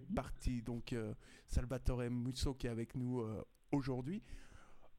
est 0.00 0.14
parti. 0.14 0.62
Donc, 0.62 0.94
Salvatore 1.46 2.10
Musso 2.10 2.54
qui 2.54 2.66
est 2.66 2.70
avec 2.70 2.94
nous 2.94 3.24
aujourd'hui. 3.72 4.22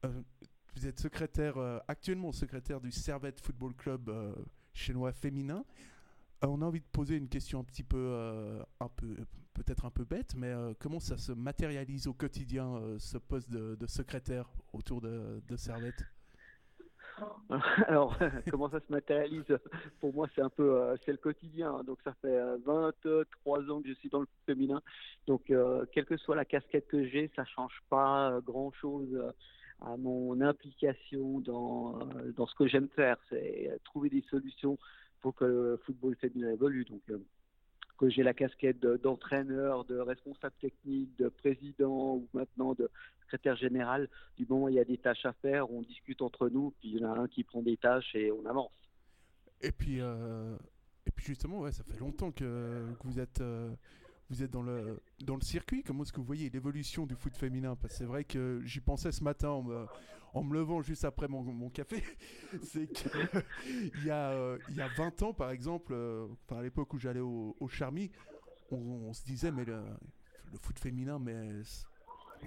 vous 0.02 0.86
êtes 0.86 0.98
secrétaire, 0.98 1.56
actuellement 1.88 2.32
secrétaire 2.32 2.80
du 2.80 2.90
Servette 2.90 3.40
Football 3.40 3.74
Club 3.74 4.10
chinois 4.72 5.12
féminin. 5.12 5.64
on 6.42 6.62
a 6.62 6.64
envie 6.64 6.80
de 6.80 6.86
poser 6.92 7.16
une 7.16 7.28
question 7.28 7.60
un 7.60 7.64
petit 7.64 7.84
peu, 7.84 8.60
un 8.80 8.88
peu 8.88 9.16
peut-être 9.54 9.84
un 9.84 9.90
peu 9.90 10.04
bête, 10.04 10.34
mais 10.34 10.52
comment 10.78 11.00
ça 11.00 11.18
se 11.18 11.32
matérialise 11.32 12.06
au 12.06 12.14
quotidien, 12.14 12.80
ce 12.98 13.18
poste 13.18 13.50
de, 13.50 13.86
secrétaire 13.86 14.48
autour 14.72 15.00
de 15.00 15.56
Servette? 15.56 16.04
Alors, 17.86 18.16
comment 18.50 18.70
ça 18.70 18.80
se 18.80 18.90
matérialise? 18.90 19.44
Pour 20.00 20.14
moi, 20.14 20.28
c'est 20.34 20.42
un 20.42 20.48
peu, 20.48 20.80
euh, 20.80 20.96
le 21.06 21.16
quotidien. 21.16 21.82
Donc, 21.84 21.98
ça 22.04 22.14
fait 22.20 22.38
23 22.64 23.04
euh, 23.06 23.70
ans 23.70 23.82
que 23.82 23.88
je 23.88 23.94
suis 23.94 24.08
dans 24.08 24.20
le 24.20 24.28
féminin. 24.46 24.80
Donc, 25.26 25.50
euh, 25.50 25.84
quelle 25.92 26.06
que 26.06 26.16
soit 26.16 26.36
la 26.36 26.44
casquette 26.44 26.86
que 26.88 27.06
j'ai, 27.06 27.30
ça 27.36 27.44
change 27.44 27.82
pas 27.90 28.40
grand-chose 28.44 29.32
à 29.80 29.96
mon 29.96 30.40
implication 30.40 31.40
dans, 31.40 31.98
dans 32.36 32.46
ce 32.46 32.54
que 32.54 32.66
j'aime 32.66 32.88
faire. 32.90 33.16
C'est 33.28 33.78
trouver 33.84 34.08
des 34.08 34.24
solutions 34.30 34.78
pour 35.20 35.34
que 35.34 35.44
le 35.44 35.80
football 35.84 36.16
féminin 36.16 36.50
évolue. 36.50 36.84
Donc, 36.84 37.02
que 37.98 38.10
j'ai 38.10 38.24
la 38.24 38.34
casquette 38.34 38.80
d'entraîneur, 38.80 39.84
de, 39.84 39.98
responsable 39.98 40.54
technique, 40.60 41.16
de 41.18 41.28
président 41.28 42.16
ou 42.16 42.28
maintenant 42.34 42.74
de 42.74 42.90
secrétaire 43.32 43.56
général, 43.56 44.08
du 44.36 44.46
moment 44.46 44.68
il 44.68 44.74
y 44.74 44.80
a 44.80 44.84
des 44.84 44.98
tâches 44.98 45.24
à 45.24 45.32
faire, 45.32 45.70
on 45.70 45.82
discute 45.82 46.20
entre 46.22 46.48
nous, 46.48 46.72
puis 46.78 46.90
il 46.90 46.98
y 46.98 47.04
en 47.04 47.12
a 47.12 47.18
un 47.18 47.28
qui 47.28 47.44
prend 47.44 47.62
des 47.62 47.76
tâches 47.76 48.14
et 48.14 48.30
on 48.30 48.44
avance. 48.46 48.72
Et 49.60 49.72
puis, 49.72 50.00
euh, 50.00 50.56
et 51.06 51.10
puis 51.10 51.24
justement, 51.24 51.60
ouais, 51.60 51.72
ça 51.72 51.82
fait 51.84 51.98
longtemps 51.98 52.32
que, 52.32 52.84
vous 53.04 53.18
êtes 53.18 53.40
euh, 53.40 53.74
vous 54.28 54.42
êtes 54.42 54.50
dans 54.50 54.62
le, 54.62 55.00
dans 55.24 55.36
le 55.36 55.42
circuit. 55.42 55.82
Comment 55.82 56.02
est-ce 56.02 56.12
que 56.12 56.18
vous 56.18 56.26
voyez 56.26 56.50
l'évolution 56.50 57.06
du 57.06 57.14
foot 57.14 57.36
féminin? 57.36 57.76
Parce 57.76 57.94
que 57.94 57.98
c'est 57.98 58.04
vrai 58.04 58.24
que 58.24 58.60
j'y 58.64 58.80
pensais 58.80 59.12
ce 59.12 59.22
matin 59.22 59.50
en 60.34 60.42
me, 60.42 60.54
levant 60.54 60.82
juste 60.82 61.04
après 61.04 61.28
mon, 61.28 61.70
café. 61.70 62.02
c'est 62.62 62.86
qu'il 62.88 63.10
y, 64.04 64.10
a, 64.10 64.30
euh, 64.30 64.58
il 64.68 64.76
y 64.76 64.80
a 64.80 64.88
20 64.88 65.22
ans, 65.22 65.32
par 65.32 65.50
exemple, 65.50 65.92
euh, 65.94 66.26
à 66.50 66.62
l'époque 66.62 66.92
où 66.94 66.98
j'allais 66.98 67.20
au, 67.20 67.56
au 67.60 67.68
Charmy, 67.68 68.10
on, 68.70 69.12
se 69.12 69.24
disait, 69.24 69.52
mais 69.52 69.66
le 69.66 69.84
foot 70.58 70.78
féminin, 70.78 71.18
mais 71.18 71.62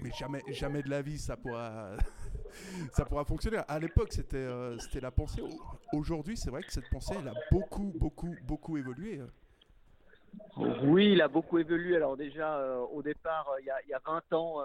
mais 0.02 0.12
jamais, 0.12 0.42
jamais 0.50 0.82
de 0.82 0.90
la 0.90 1.02
vie 1.02 1.18
ça 1.18 1.38
pourra, 1.38 1.98
ça 2.94 3.06
pourra 3.06 3.26
fonctionner. 3.26 3.60
À 3.68 3.80
l'époque, 3.80 4.12
c'était, 4.12 4.38
euh, 4.38 4.78
c'était 4.80 5.02
la 5.02 5.12
pensée. 5.12 5.42
Aujourd'hui, 5.94 6.38
c'est 6.38 6.50
vrai 6.50 6.64
que 6.64 6.72
cette 6.72 6.90
pensée, 6.90 7.16
elle 7.20 7.28
a 7.28 7.34
beaucoup, 7.52 7.94
beaucoup, 7.96 8.36
beaucoup 8.44 8.78
évolué. 8.78 9.22
Oui, 10.84 11.14
il 11.14 11.22
a 11.22 11.28
beaucoup 11.28 11.60
évolué. 11.60 11.96
Alors 11.96 12.18
déjà, 12.18 12.58
euh, 12.58 12.80
au 12.80 13.02
départ, 13.02 13.50
euh, 13.50 13.62
il, 13.62 13.66
y 13.66 13.70
a, 13.70 13.82
il, 13.84 13.90
y 13.90 13.94
a, 13.94 14.02
20 14.06 14.34
ans, 14.34 14.64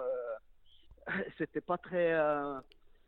c'était 1.37 1.61
pas 1.61 1.77
très, 1.77 2.13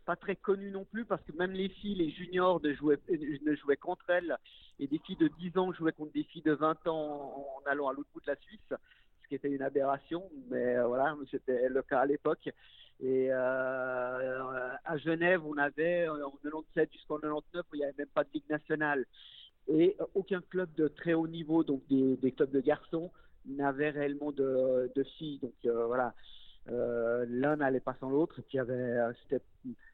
pas 0.06 0.16
très 0.16 0.36
connu 0.36 0.72
non 0.72 0.86
plus 0.86 1.06
parce 1.06 1.22
que 1.24 1.32
même 1.34 1.52
les 1.52 1.70
filles, 1.70 1.96
les 1.96 2.12
juniors, 2.12 2.62
ne 2.62 2.74
jouaient, 2.74 3.00
ne 3.10 3.76
contre 3.76 4.10
elles 4.10 4.38
et 4.80 4.88
des 4.88 5.00
filles 5.00 5.18
de 5.18 5.28
10 5.28 5.58
ans 5.58 5.72
jouaient 5.74 5.94
contre 5.94 6.14
des 6.14 6.24
filles 6.24 6.42
de 6.42 6.54
20 6.54 6.88
ans 6.88 7.60
en, 7.66 7.70
allant 7.70 7.88
à 7.88 7.94
l'autre 7.94 8.10
bout 8.14 8.22
de 8.22 8.32
la 8.32 8.36
Suisse, 8.38 8.74
ce 9.24 9.28
qui 9.28 9.36
était 9.36 9.50
une 9.50 9.62
aberration, 9.62 10.24
mais 10.50 10.82
voilà, 10.84 11.16
c'était 11.32 11.70
le 11.70 11.82
cas 11.82 12.02
à 12.02 12.06
l'époque. 12.06 12.50
Et 13.02 13.32
à 13.32 14.98
Genève, 14.98 15.42
on 15.46 15.58
avait 15.58 16.08
en 16.08 16.32
97 16.44 16.92
jusqu'en 16.94 17.18
99, 17.18 17.66
il 17.74 17.78
n'y 17.78 17.84
avait 17.84 17.94
même 17.98 18.08
pas 18.08 18.24
de 18.24 18.30
ligue 18.34 18.50
nationale 18.50 19.06
et 19.68 19.96
aucun 20.14 20.42
club 20.42 20.70
de 20.76 20.88
très 20.88 21.14
haut 21.14 21.28
niveau, 21.28 21.64
donc 21.64 21.82
des, 21.90 22.32
clubs 22.32 22.52
de 22.52 22.60
garçons, 22.60 23.12
n'avait 23.46 23.90
réellement 23.90 24.32
de, 24.32 24.92
filles. 25.18 25.40
Donc 25.40 25.54
euh, 25.66 25.86
voilà, 25.86 26.14
euh, 26.70 27.26
l'un 27.30 27.58
n'allait 27.58 27.80
pas 27.80 27.96
sans 28.00 28.10
l'autre. 28.10 28.42
Puis 28.48 28.60
avait, 28.60 28.74
euh, 28.74 29.12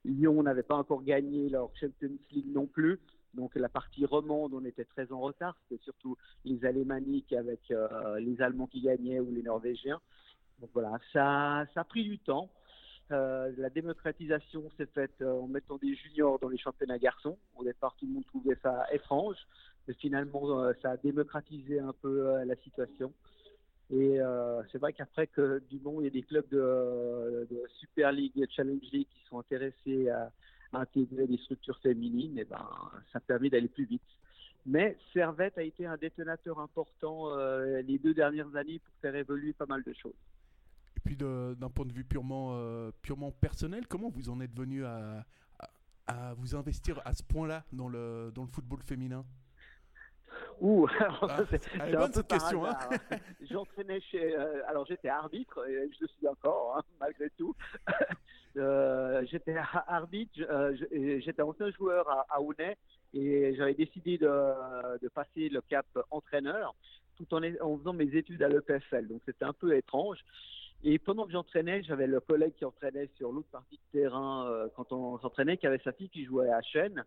Lyon 0.05 0.43
n'avait 0.43 0.63
pas 0.63 0.75
encore 0.75 1.03
gagné 1.03 1.49
leur 1.49 1.69
Champions 1.79 2.17
League 2.31 2.51
non 2.51 2.65
plus. 2.65 2.99
Donc 3.33 3.55
la 3.55 3.69
partie 3.69 4.05
romande, 4.05 4.53
on 4.53 4.65
était 4.65 4.85
très 4.85 5.11
en 5.11 5.19
retard. 5.19 5.55
C'était 5.63 5.83
surtout 5.83 6.17
les 6.45 6.65
Alémaniques 6.65 7.33
avec 7.33 7.59
euh, 7.71 8.19
les 8.19 8.41
Allemands 8.41 8.67
qui 8.67 8.81
gagnaient 8.81 9.19
ou 9.19 9.31
les 9.31 9.43
Norvégiens. 9.43 9.99
Donc 10.59 10.71
voilà, 10.73 10.97
ça, 11.13 11.65
ça 11.73 11.81
a 11.81 11.83
pris 11.83 12.03
du 12.03 12.19
temps. 12.19 12.49
Euh, 13.11 13.51
la 13.57 13.69
démocratisation 13.69 14.69
s'est 14.77 14.85
faite 14.87 15.21
euh, 15.21 15.31
en 15.31 15.47
mettant 15.47 15.77
des 15.77 15.95
juniors 15.95 16.39
dans 16.39 16.49
les 16.49 16.57
championnats 16.57 16.99
garçons. 16.99 17.37
Au 17.55 17.63
départ, 17.63 17.95
tout 17.97 18.05
le 18.05 18.13
monde 18.13 18.25
trouvait 18.25 18.57
ça 18.61 18.85
étrange, 18.91 19.37
mais 19.87 19.93
finalement, 19.95 20.71
ça 20.81 20.91
a 20.91 20.97
démocratisé 20.97 21.79
un 21.79 21.93
peu 21.93 22.43
la 22.43 22.55
situation. 22.57 23.13
Et 23.91 24.19
c'est 24.71 24.77
vrai 24.77 24.93
qu'après 24.93 25.25
que 25.25 25.63
du 25.67 25.79
moment 25.79 26.01
il 26.01 26.03
y 26.03 26.07
a 26.07 26.11
des 26.11 26.21
clubs 26.21 26.47
de, 26.49 27.47
Super 27.79 28.11
League 28.11 28.33
et 28.35 28.45
Challenge 28.47 28.83
League 28.91 29.07
qui 29.09 29.27
sont 29.27 29.39
intéressés 29.39 30.09
à, 30.09 30.31
intégrer 30.73 31.27
des 31.27 31.37
structures 31.37 31.79
féminines, 31.79 32.37
et 32.37 32.41
eh 32.41 32.45
ben 32.45 32.67
ça 33.11 33.19
permet 33.19 33.49
d'aller 33.49 33.67
plus 33.67 33.85
vite. 33.85 34.01
Mais 34.65 34.97
Servette 35.13 35.57
a 35.57 35.63
été 35.63 35.85
un 35.85 35.97
détonateur 35.97 36.59
important 36.59 37.35
les 37.81 37.97
deux 37.97 38.13
dernières 38.13 38.55
années 38.55 38.79
pour 38.79 38.93
faire 39.01 39.15
évoluer 39.15 39.53
pas 39.53 39.65
mal 39.65 39.83
de 39.83 39.93
choses. 39.93 40.13
Et 40.99 41.01
puis 41.05 41.15
d'un 41.15 41.69
point 41.69 41.85
de 41.85 41.93
vue 41.93 42.03
purement, 42.03 42.51
euh, 42.53 42.91
purement 43.01 43.31
personnel, 43.31 43.87
comment 43.87 44.09
vous 44.09 44.29
en 44.29 44.41
êtes 44.41 44.53
venu 44.53 44.83
à, 44.85 45.25
à, 46.07 46.33
vous 46.33 46.55
investir 46.55 47.01
à 47.05 47.13
ce 47.13 47.23
point-là 47.23 47.63
dans 47.71 47.87
le, 47.87 48.31
dans 48.35 48.43
le 48.43 48.49
football 48.49 48.81
féminin? 48.81 49.23
Ouh, 50.59 50.87
ah, 51.21 51.39
c'est 51.49 51.81
un 51.81 52.09
peu 52.09 52.23
question. 52.23 52.65
Hein. 52.65 52.77
J'entraînais 53.49 54.01
chez. 54.01 54.35
Euh, 54.35 54.61
alors 54.67 54.85
j'étais 54.85 55.07
arbitre, 55.07 55.65
et 55.67 55.89
je 55.93 56.01
le 56.01 56.07
suis 56.07 56.27
encore, 56.27 56.77
hein, 56.77 56.83
malgré 56.99 57.29
tout. 57.37 57.55
Euh, 58.57 59.23
j'étais 59.29 59.55
arbitre, 59.87 60.39
j'étais 61.19 61.41
ancien 61.41 61.69
joueur 61.71 62.09
à, 62.09 62.25
à 62.29 62.39
et 63.13 63.55
j'avais 63.55 63.73
décidé 63.73 64.17
de, 64.17 65.07
passer 65.09 65.49
le 65.49 65.61
cap 65.61 65.85
entraîneur 66.11 66.75
tout 67.17 67.33
en, 67.33 67.77
faisant 67.77 67.93
mes 67.93 68.15
études 68.15 68.41
à 68.43 68.49
l'EPFL. 68.49 69.07
Donc 69.07 69.21
c'était 69.25 69.45
un 69.45 69.53
peu 69.53 69.75
étrange. 69.75 70.19
Et 70.83 70.97
pendant 70.97 71.25
que 71.25 71.31
j'entraînais, 71.31 71.83
j'avais 71.83 72.07
le 72.07 72.21
collègue 72.21 72.53
qui 72.57 72.63
entraînait 72.63 73.09
sur 73.17 73.31
l'autre 73.31 73.49
partie 73.51 73.75
de 73.75 73.99
terrain 73.99 74.47
euh, 74.49 74.67
quand 74.75 74.93
on 74.93 75.19
s'entraînait, 75.19 75.57
qui 75.57 75.67
avait 75.67 75.81
sa 75.83 75.91
fille 75.91 76.09
qui 76.09 76.23
jouait 76.23 76.49
à 76.49 76.61
Chêne. 76.61 77.03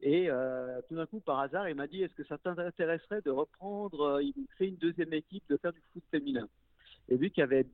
Et 0.00 0.30
euh, 0.30 0.80
tout 0.88 0.94
d'un 0.94 1.06
coup, 1.06 1.20
par 1.20 1.40
hasard, 1.40 1.68
il 1.68 1.74
m'a 1.74 1.88
dit 1.88 2.02
Est-ce 2.02 2.14
que 2.14 2.24
ça 2.24 2.38
t'intéresserait 2.38 3.20
de 3.22 3.30
reprendre 3.30 4.00
euh, 4.00 4.22
Il 4.22 4.34
crée 4.54 4.68
une 4.68 4.76
deuxième 4.76 5.12
équipe, 5.12 5.42
de 5.50 5.56
faire 5.56 5.72
du 5.72 5.82
foot 5.92 6.04
féminin? 6.10 6.48
Et 7.08 7.16
vu 7.16 7.30
qu'il 7.30 7.40
y 7.40 7.44
avait 7.44 7.66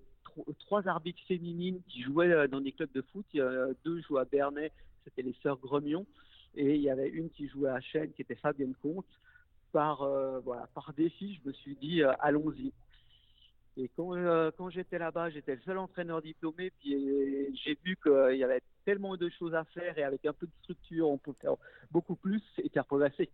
trois 0.60 0.86
arbitres 0.88 1.22
féminines 1.26 1.80
qui 1.88 2.02
jouaient 2.02 2.48
dans 2.48 2.60
des 2.60 2.72
clubs 2.72 2.92
de 2.92 3.02
foot, 3.12 3.26
a 3.36 3.68
deux 3.84 4.00
jouaient 4.02 4.22
à 4.22 4.24
Bernay, 4.24 4.72
c'était 5.04 5.22
les 5.22 5.34
sœurs 5.42 5.58
Gremion, 5.58 6.06
et 6.54 6.74
il 6.74 6.80
y 6.80 6.90
avait 6.90 7.08
une 7.08 7.30
qui 7.30 7.48
jouait 7.48 7.70
à 7.70 7.80
Chêne, 7.80 8.12
qui 8.12 8.22
était 8.22 8.36
Fabienne 8.36 8.74
Comte. 8.82 9.06
Par, 9.72 10.08
voilà, 10.42 10.68
par 10.74 10.92
défi, 10.94 11.34
je 11.34 11.48
me 11.48 11.52
suis 11.52 11.76
dit 11.76 12.02
Allons-y. 12.20 12.72
Et 13.78 13.90
quand, 13.94 14.14
euh, 14.14 14.50
quand 14.56 14.70
j'étais 14.70 14.98
là-bas, 14.98 15.28
j'étais 15.30 15.54
le 15.54 15.60
seul 15.60 15.76
entraîneur 15.76 16.22
diplômé, 16.22 16.72
puis 16.80 16.94
euh, 16.94 17.50
j'ai 17.62 17.78
vu 17.84 17.96
qu'il 18.02 18.38
y 18.38 18.44
avait 18.44 18.62
tellement 18.86 19.16
de 19.16 19.28
choses 19.28 19.54
à 19.54 19.64
faire 19.64 19.98
et 19.98 20.02
avec 20.02 20.24
un 20.24 20.32
peu 20.32 20.46
de 20.46 20.52
structure, 20.62 21.08
on 21.08 21.18
peut 21.18 21.34
faire 21.40 21.56
beaucoup 21.90 22.16
plus 22.16 22.42
et 22.62 22.70
faire 22.70 22.86
progresser. 22.86 23.28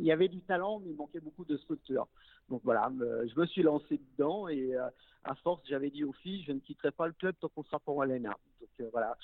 Il 0.00 0.06
y 0.06 0.12
avait 0.12 0.28
du 0.28 0.40
talent, 0.40 0.80
mais 0.80 0.90
il 0.90 0.96
manquait 0.96 1.20
beaucoup 1.20 1.44
de 1.44 1.56
structure. 1.56 2.08
Donc 2.48 2.62
voilà, 2.64 2.90
je 2.98 3.38
me 3.38 3.46
suis 3.46 3.62
lancé 3.62 4.00
dedans 4.12 4.48
et 4.48 4.74
euh, 4.74 4.88
à 5.24 5.34
force, 5.36 5.62
j'avais 5.68 5.90
dit 5.90 6.04
aux 6.04 6.12
filles, 6.12 6.42
je 6.46 6.52
ne 6.52 6.58
quitterai 6.58 6.90
pas 6.90 7.06
le 7.06 7.12
club 7.12 7.36
tant 7.40 7.48
qu'on 7.48 7.62
sera 7.64 7.78
pour 7.78 8.02
Alena. 8.02 8.36
Donc 8.60 8.90
voilà, 8.90 9.16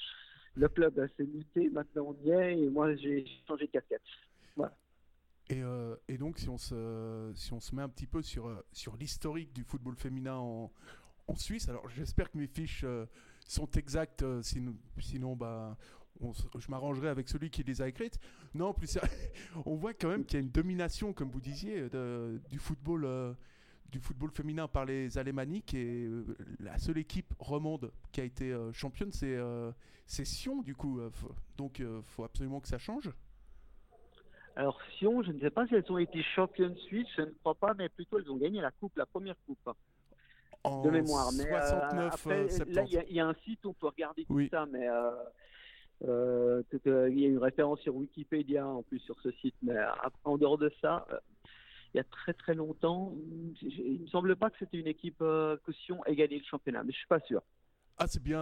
le 0.54 0.68
club 0.68 0.94
s'est 1.16 1.26
muté, 1.26 1.68
maintenant 1.70 2.14
on 2.14 2.24
y 2.24 2.30
est 2.30 2.60
et 2.60 2.68
moi 2.68 2.94
j'ai 2.94 3.26
changé 3.46 3.66
de 3.66 3.72
casquette. 3.72 4.02
Et, 5.48 5.62
euh, 5.62 5.96
donc, 6.18 6.38
si 6.38 6.48
on, 6.48 6.58
se, 6.58 7.30
si 7.34 7.52
on 7.52 7.60
se 7.60 7.74
met 7.74 7.82
un 7.82 7.88
petit 7.88 8.06
peu 8.06 8.22
sur, 8.22 8.48
euh, 8.48 8.64
sur 8.72 8.96
l'historique 8.96 9.52
du 9.52 9.62
football 9.62 9.94
féminin 9.94 10.36
en, 10.36 10.72
en 11.28 11.36
Suisse, 11.36 11.68
alors 11.68 11.88
j'espère 11.88 12.30
que 12.30 12.38
mes 12.38 12.48
fiches 12.48 12.84
euh, 12.84 13.06
sont 13.46 13.70
exactes, 13.72 14.24
sinon, 14.42 14.74
sinon 14.98 15.36
bah, 15.36 15.76
je 16.58 16.70
m'arrangerai 16.70 17.08
avec 17.08 17.28
celui 17.28 17.50
qui 17.50 17.62
les 17.62 17.82
a 17.82 17.88
écrites. 17.88 18.18
Non, 18.54 18.72
plus 18.72 18.98
on 19.66 19.74
voit 19.76 19.94
quand 19.94 20.08
même 20.08 20.24
qu'il 20.24 20.38
y 20.38 20.42
a 20.42 20.44
une 20.44 20.50
domination, 20.50 21.12
comme 21.12 21.30
vous 21.30 21.40
disiez, 21.40 21.88
de, 21.88 22.40
du 22.50 22.58
football. 22.58 23.36
du 23.90 24.00
football 24.00 24.30
féminin 24.30 24.68
par 24.68 24.84
les 24.84 25.16
Alémaniques 25.16 25.74
et 25.74 26.10
la 26.60 26.76
seule 26.78 26.98
équipe 26.98 27.32
romande 27.38 27.92
qui 28.12 28.20
a 28.20 28.24
été 28.24 28.54
championne 28.72 29.12
c'est 29.12 30.24
Sion 30.24 30.62
du 30.62 30.74
coup 30.74 31.00
donc 31.56 31.78
il 31.78 32.02
faut 32.02 32.24
absolument 32.24 32.60
que 32.60 32.68
ça 32.68 32.78
change 32.78 33.10
alors 34.56 34.80
Sion, 34.98 35.22
je 35.22 35.32
ne 35.32 35.38
sais 35.38 35.50
pas 35.50 35.66
si 35.66 35.74
elles 35.74 35.84
ont 35.90 35.98
été 35.98 36.22
championnes 36.34 36.76
suisses, 36.76 37.08
je 37.14 37.22
ne 37.22 37.30
crois 37.40 37.54
pas, 37.54 37.74
mais 37.74 37.90
plutôt 37.90 38.18
elles 38.18 38.30
ont 38.30 38.38
gagné 38.38 38.62
la 38.62 38.70
coupe, 38.70 38.96
la 38.96 39.04
première 39.04 39.36
coupe. 39.46 39.70
En 40.64 40.82
de 40.82 40.90
mémoire. 40.90 41.30
Mais 41.36 41.44
69, 41.44 41.46
euh, 41.52 42.08
après, 42.08 42.46
là, 42.72 42.84
il 42.86 43.14
y, 43.14 43.20
a 43.20 43.26
un 43.26 43.34
site 43.44 43.64
où 43.66 43.68
on 43.68 43.74
peut 43.74 43.88
regarder 43.88 44.24
tout 44.24 44.48
ça, 44.48 44.64
mais 44.66 44.88
euh, 46.04 46.62
euh, 46.86 47.08
il 47.10 47.20
y 47.20 47.24
a 47.24 47.28
une 47.28 47.38
référence 47.38 47.80
sur 47.80 47.96
Wikipédia 47.96 48.66
en 48.66 48.82
plus 48.82 48.98
sur 49.00 49.18
ce 49.22 49.30
site, 49.32 49.54
mais 49.62 49.76
en 50.24 50.36
dehors 50.36 50.58
de 50.58 50.70
ça. 50.80 51.06
il 51.94 51.96
y 51.96 52.00
a 52.00 52.04
très 52.04 52.34
très 52.34 52.54
longtemps. 52.54 53.14
Il 53.62 54.00
me 54.02 54.06
semble 54.08 54.36
pas 54.36 54.50
que 54.50 54.56
c'était 54.58 54.78
une 54.78 54.86
équipe 54.86 55.18
que 55.18 55.72
Sion 55.84 56.04
ait 56.04 56.16
gagné 56.16 56.38
le 56.38 56.44
championnat, 56.44 56.82
mais 56.84 56.92
je 56.92 56.98
suis 56.98 57.06
pas 57.06 57.20
sûr. 57.20 57.42
Ah, 57.98 58.06
c'est 58.06 58.22
bien. 58.22 58.40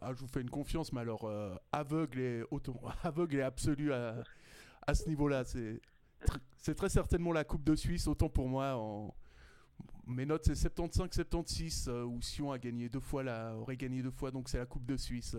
ah, 0.00 0.12
je 0.12 0.20
vous 0.20 0.28
fais 0.28 0.42
une 0.42 0.50
confiance, 0.50 0.92
mais 0.92 1.00
alors 1.00 1.30
aveugle 1.72 2.20
et 2.20 2.42
auto, 2.50 2.76
aveugle 3.02 3.36
et 3.36 3.42
absolu 3.42 3.92
à, 3.92 4.22
ce 4.92 5.08
niveau-là. 5.08 5.44
C'est 5.44 6.74
très 6.74 6.90
certainement 6.90 7.32
la 7.32 7.44
Coupe 7.44 7.64
de 7.64 7.74
Suisse, 7.74 8.06
autant 8.06 8.28
pour 8.28 8.48
moi. 8.48 8.76
Mes 10.06 10.26
notes, 10.26 10.44
c'est 10.44 10.76
75-76, 10.76 11.88
euh, 11.88 12.04
où 12.04 12.20
Sion 12.20 12.50
a 12.50 12.58
gagné 12.58 12.88
deux 12.88 13.00
fois, 13.00 13.22
aurait 13.54 13.76
gagné 13.76 14.02
deux 14.02 14.10
fois, 14.10 14.30
donc 14.32 14.48
c'est 14.48 14.58
la 14.58 14.66
Coupe 14.66 14.84
de 14.84 14.96
Suisse. 14.96 15.36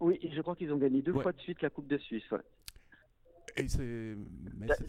Euh. 0.00 0.04
Oui, 0.04 0.18
je 0.32 0.40
crois 0.42 0.56
qu'ils 0.56 0.72
ont 0.72 0.76
gagné 0.76 1.02
deux 1.02 1.12
fois 1.12 1.32
de 1.32 1.40
suite 1.40 1.62
la 1.62 1.70
Coupe 1.70 1.86
de 1.86 1.98
Suisse. 1.98 2.24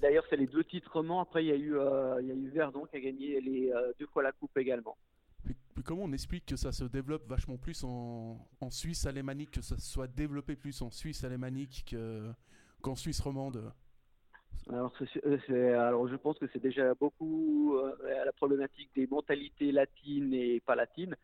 D'ailleurs, 0.02 0.26
c'est 0.30 0.38
les 0.38 0.48
deux 0.48 0.64
titrements. 0.64 1.22
Après, 1.22 1.44
il 1.46 1.48
y, 1.48 1.52
a 1.52 1.56
eu, 1.56 1.78
euh, 1.78 2.22
il 2.22 2.28
y 2.28 2.32
a 2.32 2.36
eu 2.36 2.50
Verdon 2.50 2.86
qui 2.86 2.98
a 2.98 3.00
gagné 3.00 3.40
les, 3.40 3.74
deux 4.00 4.08
fois 4.08 4.24
la 4.24 4.32
Coupe 4.32 4.58
également. 4.58 4.98
comment 5.86 6.04
on 6.04 6.12
explique 6.12 6.46
que 6.46 6.56
ça 6.56 6.72
se 6.72 6.84
développe 6.84 7.28
vachement 7.28 7.58
plus 7.58 7.84
en, 7.84 8.46
en 8.60 8.70
Suisse 8.70 9.06
alémanique, 9.06 9.52
que 9.52 9.62
ça 9.62 9.78
soit 9.78 10.08
développé 10.08 10.56
plus 10.56 10.82
en 10.82 10.92
Suisse 10.92 11.24
alémanique 11.24 11.96
qu'en 12.82 12.96
Suisse 12.96 13.20
romande? 13.22 13.72
Alors, 14.70 14.94
euh, 15.50 15.80
alors, 15.80 16.08
je 16.08 16.16
pense 16.16 16.38
que 16.40 16.46
c'est 16.52 16.62
déjà 16.62 16.94
beaucoup 16.96 17.78
euh, 17.78 17.96
la 18.26 18.34
problématique 18.34 18.90
des 18.96 19.08
mentalités 19.08 19.72
latines 19.72 20.34
et 20.34 20.60
pas 20.60 20.76
latines. 20.76 21.16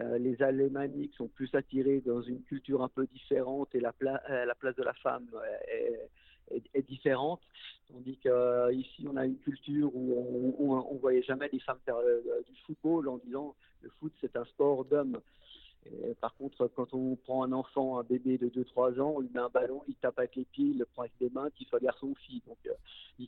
Euh, 0.00 0.18
les 0.18 0.42
Alémaniques 0.42 1.14
sont 1.16 1.28
plus 1.28 1.54
attirés 1.54 2.00
dans 2.00 2.22
une 2.22 2.42
culture 2.42 2.82
un 2.82 2.88
peu 2.88 3.06
différente 3.06 3.74
et 3.74 3.80
la, 3.80 3.92
la 4.00 4.54
place 4.54 4.74
de 4.76 4.82
la 4.82 4.94
femme 4.94 5.28
est, 5.68 6.62
est, 6.72 6.88
différente. 6.88 7.42
Tandis 7.88 8.16
qu'ici, 8.16 9.06
on 9.06 9.16
a 9.16 9.26
une 9.26 9.38
culture 9.38 9.94
où 9.94 10.56
on 10.58 10.94
ne 10.94 10.98
voyait 10.98 11.22
jamais 11.22 11.50
les 11.52 11.60
femmes 11.60 11.78
faire 11.84 11.98
du 12.46 12.56
football 12.66 13.08
en 13.08 13.18
disant 13.18 13.54
le 13.82 13.90
foot 14.00 14.12
c'est 14.20 14.34
un 14.36 14.44
sport 14.46 14.86
d'hommes 14.86 15.20
par 16.20 16.34
contre, 16.36 16.68
quand 16.68 16.94
on 16.94 17.16
prend 17.16 17.42
un 17.42 17.52
enfant, 17.52 17.98
un 17.98 18.04
bébé 18.04 18.38
de 18.38 18.48
2-3 18.48 19.00
ans, 19.00 19.14
on 19.16 19.20
lui 19.20 19.30
met 19.34 19.40
un 19.40 19.48
ballon, 19.48 19.82
il 19.88 19.94
tape 19.96 20.18
avec 20.18 20.36
les 20.36 20.44
pieds, 20.44 20.66
il 20.66 20.78
le 20.78 20.86
prend 20.86 21.02
avec 21.02 21.12
les 21.20 21.30
mains, 21.30 21.50
qu'il 21.50 21.66
soit 21.66 21.80
garçon 21.80 22.08
ou 22.08 22.14
fille. 22.14 22.42
Euh, 22.66 23.24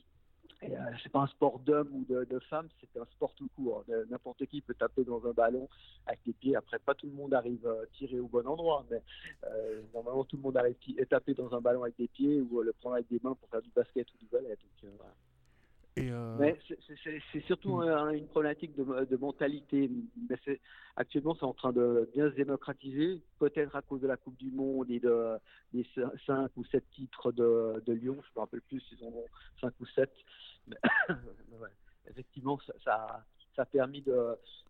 euh, 0.71 0.91
c'est 1.01 1.11
pas 1.11 1.21
un 1.21 1.27
sport 1.27 1.59
d'homme 1.59 1.89
ou 1.93 2.05
de, 2.05 2.39
femme, 2.49 2.67
c'est 2.79 2.99
un 2.99 3.05
sport 3.05 3.33
tout 3.35 3.49
court. 3.55 3.83
N'importe 4.09 4.45
qui 4.45 4.61
peut 4.61 4.73
taper 4.73 5.03
dans 5.03 5.25
un 5.25 5.31
ballon 5.31 5.67
avec 6.05 6.19
les 6.25 6.33
pieds. 6.33 6.55
Après, 6.55 6.79
pas 6.79 6.93
tout 6.93 7.07
le 7.07 7.13
monde 7.13 7.33
arrive 7.33 7.65
à 7.67 7.85
tirer 7.93 8.19
au 8.19 8.27
bon 8.27 8.45
endroit, 8.47 8.85
mais 8.89 9.01
euh, 9.45 9.81
normalement, 9.93 10.23
tout 10.23 10.37
le 10.37 10.43
monde 10.43 10.57
arrive 10.57 10.75
à 10.99 11.05
taper 11.05 11.33
dans 11.33 11.53
un 11.53 11.61
ballon 11.61 11.83
avec 11.83 11.97
des 11.97 12.07
pieds 12.07 12.41
ou 12.41 12.61
le 12.61 12.73
prendre 12.73 12.95
avec 12.95 13.07
des 13.09 13.19
mains 13.23 13.35
pour 13.35 13.49
faire 13.49 13.61
du 13.61 13.71
basket 13.71 14.07
ou 14.13 14.17
du 14.17 14.27
voilà. 14.29 15.13
Euh, 15.97 16.35
Mais 16.39 16.57
c'est 17.33 17.45
surtout 17.45 17.77
hmm. 17.77 18.13
une 18.13 18.27
problématique 18.27 18.75
de, 18.75 19.17
mentalité. 19.17 19.89
Mais 20.29 20.59
actuellement, 20.95 21.35
c'est 21.35 21.45
en 21.45 21.53
train 21.53 21.71
de 21.71 22.09
bien 22.13 22.29
se 22.29 22.35
démocratiser, 22.35 23.21
peut-être 23.39 23.75
à 23.75 23.81
cause 23.81 24.01
de 24.01 24.07
la 24.07 24.17
Coupe 24.17 24.37
du 24.37 24.51
Monde 24.51 24.91
et 24.91 24.99
de, 24.99 25.37
des 25.73 25.85
5 26.25 26.51
ou 26.57 26.65
7 26.65 26.83
titres 26.91 27.31
de, 27.31 27.81
de 27.85 27.93
Lyon. 27.93 28.17
Je 28.21 28.29
ne 28.29 28.35
me 28.35 28.39
rappelle 28.41 28.61
plus 28.61 28.81
s'ils 28.81 29.03
en 29.05 29.09
ont 29.09 29.25
5 29.61 29.73
ou 29.79 29.85
7. 29.85 30.11
Effectivement, 32.09 32.59
ça, 32.83 33.25
ça, 33.55 33.61
a 33.61 33.65
permis 33.65 34.03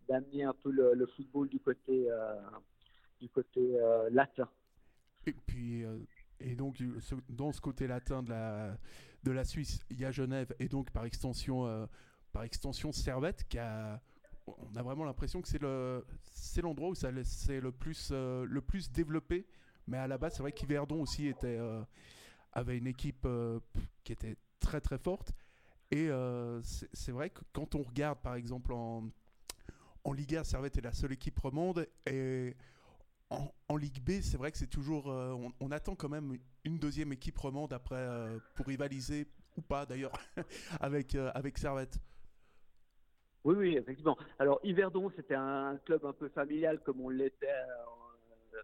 d'amener 0.08 0.44
un 0.44 0.54
peu 0.54 0.70
le, 0.70 1.06
football 1.16 1.48
du 1.48 1.60
côté, 1.60 2.10
euh, 2.10 2.34
du 3.20 3.28
côté 3.28 3.78
euh, 3.78 4.08
latin. 4.10 4.48
Et 5.26 5.32
puis, 5.32 5.84
et 6.40 6.54
donc, 6.54 6.82
dans 7.28 7.52
ce 7.52 7.60
côté 7.60 7.86
latin 7.86 8.22
de 8.22 8.30
la 8.30 8.76
de 9.26 9.32
la 9.32 9.44
Suisse, 9.44 9.84
il 9.90 9.98
y 9.98 10.04
a 10.04 10.12
Genève 10.12 10.54
et 10.60 10.68
donc 10.68 10.90
par 10.90 11.04
extension, 11.04 11.66
euh, 11.66 11.86
par 12.32 12.44
extension 12.44 12.92
Servette 12.92 13.46
qui 13.48 13.58
a 13.58 14.00
on 14.46 14.76
a 14.76 14.82
vraiment 14.82 15.04
l'impression 15.04 15.42
que 15.42 15.48
c'est 15.48 15.60
le 15.60 16.06
c'est 16.22 16.62
l'endroit 16.62 16.90
où 16.90 16.94
ça 16.94 17.10
c'est 17.24 17.60
le 17.60 17.72
plus 17.72 18.10
euh, 18.12 18.46
le 18.48 18.60
plus 18.60 18.92
développé. 18.92 19.46
Mais 19.88 19.98
à 19.98 20.06
la 20.06 20.18
base 20.18 20.34
c'est 20.34 20.42
vrai 20.42 20.52
qu'Yverdon 20.52 21.02
aussi 21.02 21.26
était 21.26 21.58
euh, 21.58 21.82
avait 22.52 22.78
une 22.78 22.86
équipe 22.86 23.26
qui 24.04 24.12
était 24.12 24.36
très 24.60 24.80
très 24.80 24.98
forte 24.98 25.32
et 25.90 26.08
c'est 26.92 27.12
vrai 27.12 27.30
que 27.30 27.40
quand 27.52 27.74
on 27.74 27.82
regarde 27.82 28.18
par 28.18 28.34
exemple 28.34 28.72
en 28.72 29.04
en 30.06 30.12
Liga 30.12 30.44
Servette 30.44 30.78
est 30.78 30.82
la 30.82 30.92
seule 30.92 31.12
équipe 31.12 31.38
romande 31.40 31.88
et 32.06 32.54
en, 33.68 33.76
Ligue 33.76 34.00
B, 34.00 34.22
c'est 34.22 34.36
vrai 34.36 34.52
que 34.52 34.58
c'est 34.58 34.68
toujours. 34.68 35.10
Euh, 35.10 35.34
on, 35.60 35.70
attend 35.72 35.96
quand 35.96 36.08
même 36.08 36.38
une 36.64 36.78
deuxième 36.78 37.12
équipe 37.12 37.36
romande 37.36 37.72
après 37.72 37.96
euh, 37.96 38.38
pour 38.54 38.66
rivaliser 38.66 39.26
ou 39.56 39.62
pas 39.62 39.84
d'ailleurs 39.84 40.12
avec 40.80 41.14
euh, 41.16 41.30
avec 41.34 41.58
Servette. 41.58 41.98
Oui, 43.42 43.54
oui, 43.56 43.76
effectivement. 43.76 44.16
Alors 44.38 44.60
Yverdon, 44.62 45.10
c'était 45.16 45.34
un 45.34 45.76
club 45.84 46.04
un 46.04 46.12
peu 46.12 46.28
familial 46.28 46.80
comme 46.84 47.00
on 47.00 47.08
l'était 47.08 47.48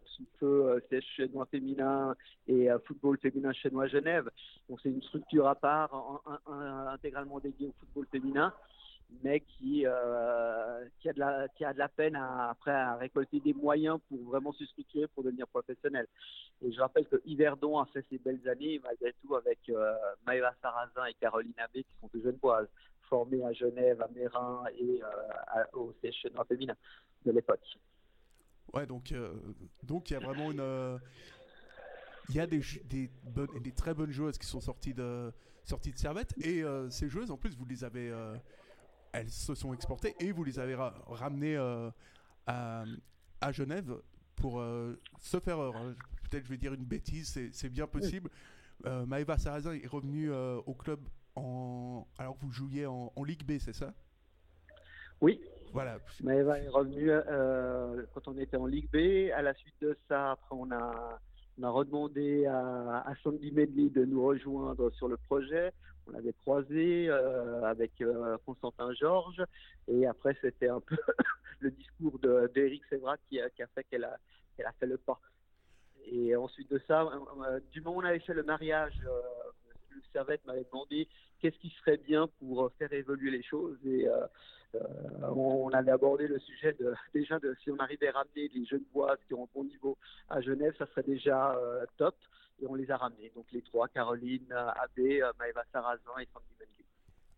sous 0.05 0.27
feu 0.39 0.83
CS 0.91 1.03
chinois 1.17 1.47
féminin 1.47 2.15
et 2.47 2.69
football 2.87 3.19
féminin 3.19 3.53
chinois 3.53 3.87
Genève. 3.89 4.29
Donc 4.69 4.81
c'est 4.83 4.91
une 4.91 5.03
structure 5.03 5.47
à 5.47 5.55
part, 5.55 6.23
intégralement 6.47 7.41
dédiée 7.41 7.69
au 7.69 7.75
football 7.81 8.07
féminin 8.11 8.53
mais 9.23 9.41
qui, 9.41 9.85
euh, 9.87 10.85
qui, 11.01 11.09
a 11.09 11.13
de 11.73 11.79
la, 11.79 11.89
peine 11.89 12.17
à, 12.17 12.51
après 12.51 12.73
à 12.73 12.97
récolter 12.97 13.41
des 13.41 13.53
moyens 13.53 13.99
pour 14.09 14.19
vraiment 14.23 14.53
se 14.53 14.65
structurer 14.65 15.07
pour 15.09 15.25
devenir 15.25 15.47
professionnel. 15.49 16.07
Et 16.63 16.73
je 16.73 16.81
rappelle 16.81 17.07
que 17.07 17.21
Yverdon 17.27 17.79
a 17.79 17.87
fait 17.87 18.05
ses 18.09 18.19
belles 18.19 18.47
années, 18.49 18.81
malgré 18.83 19.13
tout, 19.23 19.35
avec 19.35 19.59
euh, 19.69 19.95
Maëva 20.27 20.55
Sarrazin 20.63 21.05
et 21.07 21.15
Caroline 21.15 21.53
Abbé, 21.59 21.85
qui 21.85 21.95
sont 22.01 22.11
deux 22.15 22.23
jeunes 22.23 22.37
boises, 22.37 22.69
formées 23.09 23.45
à 23.45 23.53
Genève, 23.53 24.01
à 24.01 24.09
Mérin 24.15 24.65
et 24.79 25.03
euh, 25.03 25.65
au 25.75 25.93
CH 26.03 26.27
féminin 26.49 26.75
de 27.27 27.33
l'époque. 27.33 27.79
Ouais, 28.75 28.87
donc 28.87 29.13
euh, 29.13 29.35
donc 29.83 30.11
il 30.11 30.15
y 30.15 30.17
a 30.17 30.21
vraiment 30.21 30.51
une. 30.51 31.01
Il 32.29 32.37
y 32.37 32.41
a 32.41 32.47
des, 32.47 32.63
des, 32.85 33.11
bonnes, 33.25 33.61
des 33.61 33.73
très 33.73 33.95
bonnes 33.95 34.13
joueuses 34.13 34.39
qui 34.39 34.47
sont 34.47 34.61
sorties 34.61 34.95
de, 34.95 35.33
sorties 35.65 35.93
de 35.93 35.99
Servette. 35.99 36.33
Et 36.39 36.63
ces 36.89 37.09
joueuses, 37.09 37.31
en 37.31 37.37
plus, 37.37 37.57
vous 37.57 37.67
les 37.67 37.85
avez 37.85 38.13
elles 39.13 39.31
se 39.31 39.55
sont 39.55 39.73
exportées 39.73 40.15
et 40.21 40.33
vous 40.33 40.43
les 40.43 40.59
avez 40.59 40.75
ramenées 40.75 41.57
euh, 41.57 41.91
à, 42.47 42.85
à, 43.41 43.53
Genève 43.53 44.01
pour 44.37 44.61
euh, 44.61 44.99
se 45.21 45.39
faire 45.39 45.61
euh, 45.61 45.95
Peut-être 46.31 46.45
je 46.45 46.51
vais 46.51 46.57
dire 46.57 46.73
une 46.73 46.85
bêtise, 46.85 47.39
c'est 47.53 47.69
bien 47.69 47.87
possible. 47.87 48.31
Maëva 48.85 49.37
Sarrazin 49.37 49.75
est 49.75 49.87
revenue 49.87 50.33
au 50.33 50.73
club 50.73 50.99
en, 51.35 52.07
alors 52.17 52.39
que 52.39 52.47
vous 52.47 52.53
jouiez 52.53 52.87
en, 52.87 53.13
Ligue 53.23 53.45
B, 53.45 53.59
c'est 53.59 53.75
ça? 53.75 53.93
Oui. 55.21 55.39
Voilà. 55.73 55.97
Est 56.27 56.69
revenue 56.69 57.11
quand 58.15 58.29
on 58.29 58.39
était 58.39 58.57
en 58.57 58.67
Ligue 58.67 58.91
B. 58.93 59.31
À 59.35 59.43
la 59.43 59.55
suite 59.55 59.75
de 59.81 59.97
ça, 60.09 60.33
après, 60.33 60.55
on 60.55 60.71
a, 60.71 61.19
on 61.59 61.63
a 61.63 61.71
redemandé 61.71 62.47
à, 62.47 63.05
à 63.07 63.15
Sandy 63.23 63.51
Medley 63.53 63.89
de 63.89 64.05
nous 64.05 64.25
rejoindre 64.25 64.91
sur 64.91 65.09
le 65.09 65.17
projet 65.17 65.73
on 66.07 66.13
l'avait 66.13 66.33
croisé 66.33 67.09
euh, 67.09 67.63
avec 67.65 68.01
euh, 68.01 68.37
Constantin 68.45 68.93
Georges 68.95 69.43
et 69.89 70.07
après 70.07 70.37
c'était 70.41 70.69
un 70.69 70.81
peu 70.81 70.97
le 71.61 71.71
discours 71.71 72.19
d'Éric 72.55 72.83
Sévra 72.89 73.17
qui, 73.29 73.41
a 73.41 73.49
fait 73.75 73.85
qu'elle 73.85 74.05
a, 74.05 74.19
fait 74.79 74.87
le 74.87 74.99
pas. 74.99 75.21
Et 76.07 76.35
ensuite 76.35 76.71
de 76.71 76.81
ça, 76.89 77.03
euh, 77.03 77.61
du 77.71 77.81
moment 77.81 77.99
où 77.99 78.01
on 78.01 78.05
avait 78.05 78.19
fait 78.19 78.35
le 78.35 78.43
mariage, 78.43 79.01
Servette 80.13 80.45
m'avait 80.47 80.65
demandé 80.65 81.09
qu'est-ce 81.41 81.59
qui 81.59 81.71
serait 81.81 81.97
bien 81.97 82.29
pour 82.39 82.71
faire 82.79 82.93
évoluer 82.93 83.31
les 83.31 83.43
choses 83.43 83.79
et 83.85 84.07
on 85.35 85.69
avait 85.71 85.91
abordé 85.91 86.27
le 86.27 86.39
sujet 86.39 86.73
de 86.75 86.95
déjà 87.15 87.39
de 87.39 87.55
si 87.63 87.71
on 87.71 87.77
arrivait 87.77 88.09
à 88.09 88.13
ramener 88.13 88.49
les 88.55 88.65
jeunes 88.65 88.85
bois 88.93 89.17
qui 89.27 89.35
ont 89.35 89.45
un 89.45 89.49
bon 89.55 89.65
niveau 89.65 89.99
à 90.29 90.41
Genève, 90.41 90.75
ça 90.79 90.87
serait 90.87 91.03
déjà 91.03 91.59
top 91.97 92.15
et 92.63 92.67
on 92.67 92.75
les 92.75 92.91
a 92.91 92.97
ramenés. 92.97 93.31
Donc 93.35 93.47
les 93.53 93.63
trois, 93.63 93.89
Caroline, 93.89 94.51
Abbé, 94.53 95.23
euh, 95.23 95.33
Maëva 95.39 95.65
Sarrazin 95.73 96.19
et 96.21 96.29
Sandy 96.33 96.55
Benguet. 96.59 96.85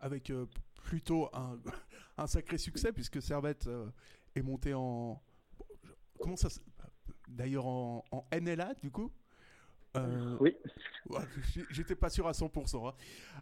Avec 0.01 0.31
euh, 0.31 0.47
plutôt 0.85 1.31
un, 2.19 2.27
sacré 2.27 2.59
succès 2.59 2.93
puisque 2.93 3.21
Servette 3.21 3.67
euh, 3.67 3.91
est 4.35 4.43
monté 4.43 4.75
en... 4.75 5.21
Comment 6.21 6.37
ça 6.37 6.49
D'ailleurs 7.27 7.67
en, 7.67 8.05
NLA 8.33 8.75
du 8.75 8.91
coup? 8.91 9.11
Oui. 10.41 10.57
J'étais 11.71 11.95
pas 11.95 12.11
sûr 12.11 12.27
à 12.27 12.33
100%. 12.33 12.93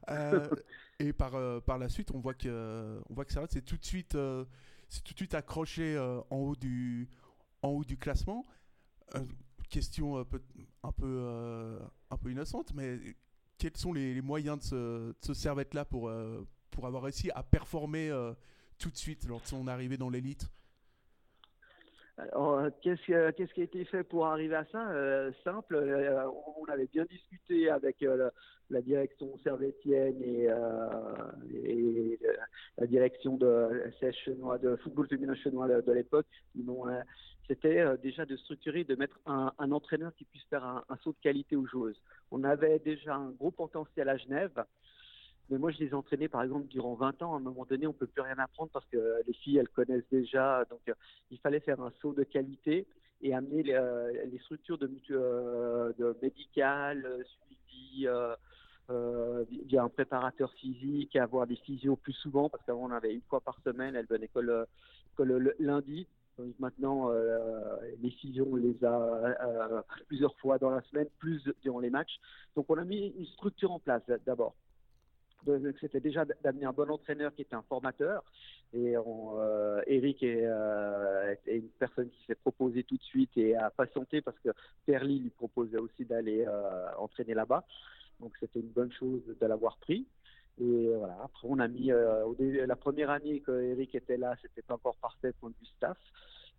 Hein. 0.09 0.43
et 0.99 1.13
par, 1.13 1.33
par 1.63 1.79
la 1.79 1.89
suite, 1.89 2.11
on 2.13 2.21
voit 2.21 2.35
que, 2.35 3.01
on 3.09 3.15
voit 3.15 3.25
que 3.25 3.33
Servette 3.33 3.53
c'est 3.53 3.65
tout 3.65 3.77
de 3.77 3.85
suite, 3.85 4.17
c'est 4.89 5.03
tout 5.05 5.15
de 5.15 5.19
suite 5.19 5.35
accroché 5.35 5.99
en 6.31 6.37
haut 6.37 6.57
du, 6.57 7.09
en 7.63 7.69
haut 7.69 7.85
du 7.85 7.97
classement 7.97 8.45
question 9.73 10.19
un 10.19 10.25
peu, 10.25 10.41
un 10.83 10.93
peu, 10.93 11.07
euh, 11.07 11.79
un 12.11 12.17
peu 12.19 12.31
innocente, 12.31 12.73
mais 12.75 12.99
quels 13.59 13.77
sont 13.77 13.93
les, 13.93 14.21
moyens 14.21 14.59
de 14.59 14.65
ce, 14.65 15.29
de 15.29 15.35
Servette-là 15.35 15.85
pour, 15.85 16.09
euh, 16.09 16.47
pour 16.71 16.87
avoir 16.87 17.05
réussi 17.05 17.31
à 17.35 17.43
performer 17.43 18.11
euh, 18.11 18.35
tout 18.79 18.91
de 18.91 18.97
suite 18.97 19.27
lors 19.27 19.41
de 19.41 19.47
son 19.47 19.67
arrivée 19.67 19.97
dans 19.97 20.11
l'élite? 20.11 20.49
Qu'est-ce, 22.83 23.31
qu'est-ce 23.33 23.53
qui 23.55 23.61
a 23.61 23.65
été 23.65 23.85
fait 23.85 24.05
pour 24.05 24.27
arriver 24.27 24.57
à 24.57 24.65
ça? 24.73 24.89
Simple, 25.45 25.77
on 26.59 26.65
avait 26.71 26.89
bien 26.93 27.05
discuté 27.05 27.71
avec 27.71 28.05
la 28.71 28.83
direction 28.83 29.39
Servetienne 29.43 30.23
et, 30.23 30.49
la 32.79 32.87
direction 32.87 33.37
de 33.37 33.91
CS 34.01 34.15
chinois, 34.25 34.59
de 34.59 34.77
football 34.77 35.09
féminin 35.09 35.35
chinois 35.37 35.69
de, 35.69 35.93
l'époque. 35.93 36.27
C'était 37.49 37.85
déjà 38.03 38.25
de 38.25 38.37
structurer, 38.37 38.85
de 38.85 38.95
mettre 38.95 39.19
un, 39.27 39.73
entraîneur 39.73 40.15
qui 40.15 40.25
puisse 40.25 40.45
faire 40.45 40.65
un, 40.65 40.97
saut 41.03 41.13
de 41.13 41.19
qualité 41.23 41.57
aux 41.57 41.67
joueuses. 41.67 42.01
On 42.31 42.45
avait 42.45 42.79
déjà 42.79 43.17
un 43.17 43.31
gros 43.31 43.51
potentiel 43.51 44.09
à 44.09 44.17
Genève. 44.17 44.65
Mais 45.53 45.59
moi, 45.59 45.71
je 45.71 45.81
les 45.81 45.89
ai 45.89 45.95
entraînés, 45.95 46.29
par 46.29 46.43
exemple, 46.43 46.67
durant 46.69 46.95
20 46.95 47.21
ans. 47.23 47.35
À 47.35 47.37
un 47.37 47.41
moment 47.41 47.67
donné, 47.67 47.87
on 47.87 47.91
ne 47.91 47.95
peut 47.95 48.07
plus 48.07 48.23
rien 48.23 48.39
apprendre 48.39 48.71
parce 48.73 48.87
que 48.87 49.21
les 49.27 49.35
filles, 49.35 49.59
elles 49.59 49.69
connaissent 49.69 50.09
déjà. 50.11 50.65
Donc, 50.71 50.81
euh, 50.89 50.95
il 51.31 51.39
fallait 51.41 51.61
faire 51.61 51.79
un 51.83 51.93
saut 52.01 52.15
de 52.15 52.25
qualité 52.25 52.87
et 53.21 53.35
amener 53.35 53.63
les, 53.63 53.75
euh, 53.75 54.39
structures 54.45 54.79
de, 54.79 54.91
euh, 55.11 55.93
de 55.99 56.17
médicales, 56.23 57.07
suivi 57.27 58.09
euh, 58.09 59.45
via 59.67 59.83
un 59.83 59.91
préparateur 59.91 60.51
physique, 60.55 61.17
avoir 61.17 61.47
des 61.47 61.57
physios 61.57 61.97
plus 61.97 62.15
souvent 62.15 62.49
parce 62.49 62.65
qu'avant, 62.65 62.87
on 62.87 62.91
avait 62.91 63.13
une 63.13 63.23
fois 63.29 63.43
par 63.43 63.59
semaine. 63.63 63.95
Elles 63.95 64.07
venaient 64.07 64.29
que 64.29 64.41
le, 64.41 64.67
le 65.19 65.55
lundi. 65.59 66.07
Maintenant, 66.59 67.11
les 68.01 68.11
physios, 68.11 68.49
on 68.51 68.57
les 68.57 68.83
a 68.85 69.85
plusieurs 70.09 70.35
fois 70.39 70.57
dans 70.57 70.71
la 70.71 70.81
semaine, 70.81 71.07
plus 71.19 71.47
durant 71.61 71.79
les 71.79 71.91
matchs. 71.91 72.19
Donc 72.57 72.71
on 72.71 72.79
a 72.79 72.85
mis 72.85 73.09
une 73.19 73.27
structure 73.27 73.71
en 73.71 73.79
place 73.79 74.03
d'abord 74.25 74.55
c'était 75.81 76.01
déjà 76.01 76.25
d'amener 76.43 76.67
un 76.67 76.73
bon 76.73 76.91
entraîneur 76.91 77.35
qui 77.35 77.43
était 77.43 77.55
un 77.55 77.63
formateur. 77.63 78.25
Et 78.73 78.97
euh, 78.97 79.83
Eric 79.87 80.23
euh, 80.23 81.35
est, 81.47 81.57
une 81.57 81.69
personne 81.79 82.09
qui 82.11 82.25
s'est 82.27 82.35
proposée 82.35 82.85
tout 82.85 82.97
de 82.97 83.03
suite 83.03 83.31
et 83.37 83.55
a 83.55 83.71
patienté 83.71 84.23
parce 84.23 84.39
que 84.39 84.51
Perly 84.87 85.19
lui 85.19 85.31
proposait 85.31 85.79
aussi 85.79 86.05
d'aller 86.05 86.45
euh, 86.47 86.87
entraîner 86.99 87.35
là-bas. 87.35 87.65
Donc 88.21 88.33
c'était 88.41 88.61
une 88.61 88.71
bonne 88.71 88.93
chose 88.93 89.23
de 89.41 89.47
l'avoir 89.47 89.77
pris. 89.79 90.07
Et 90.61 90.93
voilà, 90.95 91.17
après 91.25 91.49
on 91.51 91.59
a 91.59 91.69
mis, 91.69 91.91
la 91.91 92.77
première 92.77 93.11
année 93.11 93.41
que 93.41 93.63
Eric 93.63 93.95
était 93.95 94.19
là, 94.19 94.37
c'était 94.43 94.63
pas 94.63 94.75
encore 94.75 94.97
parfait 94.97 95.33
de 95.43 95.49
vue 95.49 95.67
staff. 95.77 95.97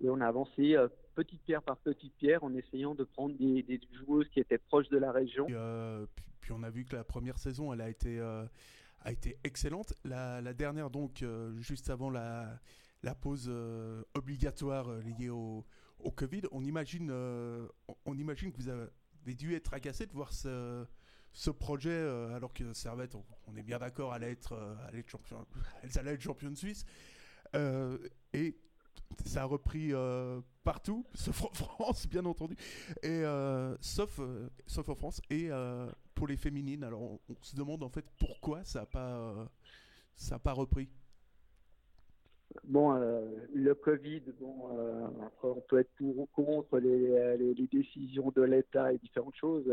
Et 0.03 0.09
on 0.09 0.19
a 0.19 0.27
avancé 0.27 0.75
petite 1.15 1.41
pierre 1.43 1.61
par 1.61 1.77
petite 1.77 2.13
pierre 2.15 2.43
en 2.43 2.53
essayant 2.55 2.95
de 2.95 3.03
prendre 3.03 3.35
des, 3.37 3.79
joueuses 3.93 4.27
qui 4.29 4.39
étaient 4.39 4.57
proches 4.57 4.89
de 4.89 4.97
la 4.97 5.11
région. 5.11 5.47
Puis 6.43 6.51
on 6.51 6.61
a 6.61 6.69
vu 6.69 6.83
que 6.83 6.93
la 6.93 7.05
première 7.05 7.39
saison, 7.39 7.71
elle 7.71 7.79
a 7.79 7.89
été, 7.89 8.19
euh, 8.19 8.45
a 8.99 9.13
été 9.13 9.37
excellente. 9.45 9.93
La, 10.03 10.53
dernière, 10.53 10.89
donc, 10.89 11.23
euh, 11.23 11.57
juste 11.61 11.89
avant 11.89 12.09
la, 12.09 12.59
pause 13.21 13.45
euh, 13.47 14.03
obligatoire 14.13 14.91
liée 14.97 15.29
au, 15.29 15.65
Covid, 16.17 16.41
on 16.51 16.65
imagine, 16.65 17.11
on, 18.05 18.17
imagine 18.17 18.51
que 18.51 18.57
vous 18.57 18.67
avez 18.67 19.35
dû 19.35 19.55
être 19.55 19.73
agacé 19.73 20.05
de 20.05 20.11
voir 20.11 20.33
ce, 20.33 20.85
projet, 21.57 21.97
alors 22.35 22.53
que 22.53 22.73
Servette, 22.73 23.15
on, 23.47 23.55
est 23.55 23.63
bien 23.63 23.79
d'accord, 23.79 24.11
allait 24.11 24.31
être, 24.31 24.53
allait 24.85 24.99
être 24.99 25.09
champion, 25.09 25.47
elle 25.81 25.97
allait 25.97 26.15
être 26.15 26.21
championne 26.21 26.57
suisse. 26.57 26.83
et 27.53 28.57
ça 29.25 29.43
a 29.43 29.45
repris 29.45 29.93
partout, 30.63 31.05
sauf 31.13 31.43
en 31.43 31.53
France, 31.53 32.07
bien 32.07 32.25
entendu, 32.25 32.55
et 33.01 33.23
euh, 33.23 33.75
sauf, 33.81 34.19
euh, 34.19 34.49
sauf 34.65 34.89
en 34.89 34.95
France. 34.95 35.21
Et 35.29 35.49
pour 36.15 36.27
les 36.27 36.37
féminines, 36.37 36.83
alors 36.83 37.01
on, 37.01 37.19
se 37.41 37.55
demande 37.55 37.83
en 37.83 37.89
fait 37.89 38.05
pourquoi 38.19 38.63
ça 38.63 38.81
n'a 38.81 38.85
pas, 38.85 39.47
pas 40.43 40.53
repris. 40.53 40.89
Bon, 42.65 42.93
le 42.93 43.73
Covid, 43.73 44.21
bon, 44.39 44.69
on 45.41 45.61
peut 45.61 45.79
être 45.79 45.89
pour 45.97 46.19
ou 46.19 46.25
contre 46.27 46.77
les, 46.77 47.37
les, 47.37 47.67
décisions 47.67 48.31
de 48.35 48.43
l'État 48.43 48.93
et 48.93 48.99
différentes 48.99 49.35
choses. 49.35 49.65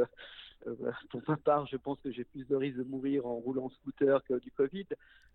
pour 1.10 1.22
ma 1.28 1.36
part, 1.36 1.66
je 1.66 1.76
pense 1.76 2.00
que 2.00 2.10
j'ai 2.10 2.24
plus 2.24 2.46
de 2.46 2.56
risques 2.56 2.78
de 2.78 2.84
mourir 2.84 3.26
en 3.26 3.34
roulant 3.34 3.68
scooter 3.68 4.24
que 4.24 4.38
du 4.38 4.50
Covid. 4.50 4.86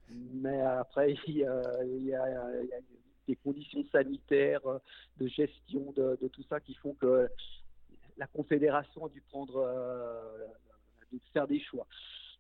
Mais 0.10 0.62
après, 0.62 1.16
il 1.28 1.38
y 1.38 1.46
a, 1.46 1.62
il 1.84 1.98
il 1.98 2.06
y 2.08 2.14
a 2.16 2.82
des 3.28 3.36
conditions 3.36 3.84
sanitaires, 3.92 4.66
euh, 4.66 4.80
de 5.20 5.28
gestion 5.28 5.92
de, 5.96 6.28
tout 6.32 6.44
ça 6.50 6.60
qui 6.60 6.74
font 6.76 6.94
que 6.94 7.28
la 8.18 8.28
Confédération 8.28 9.06
a 9.06 9.10
dû 9.10 9.22
prendre, 9.22 9.58
euh, 9.58 10.48
de 11.12 11.20
faire 11.34 11.48
des 11.48 11.60
choix. 11.60 11.88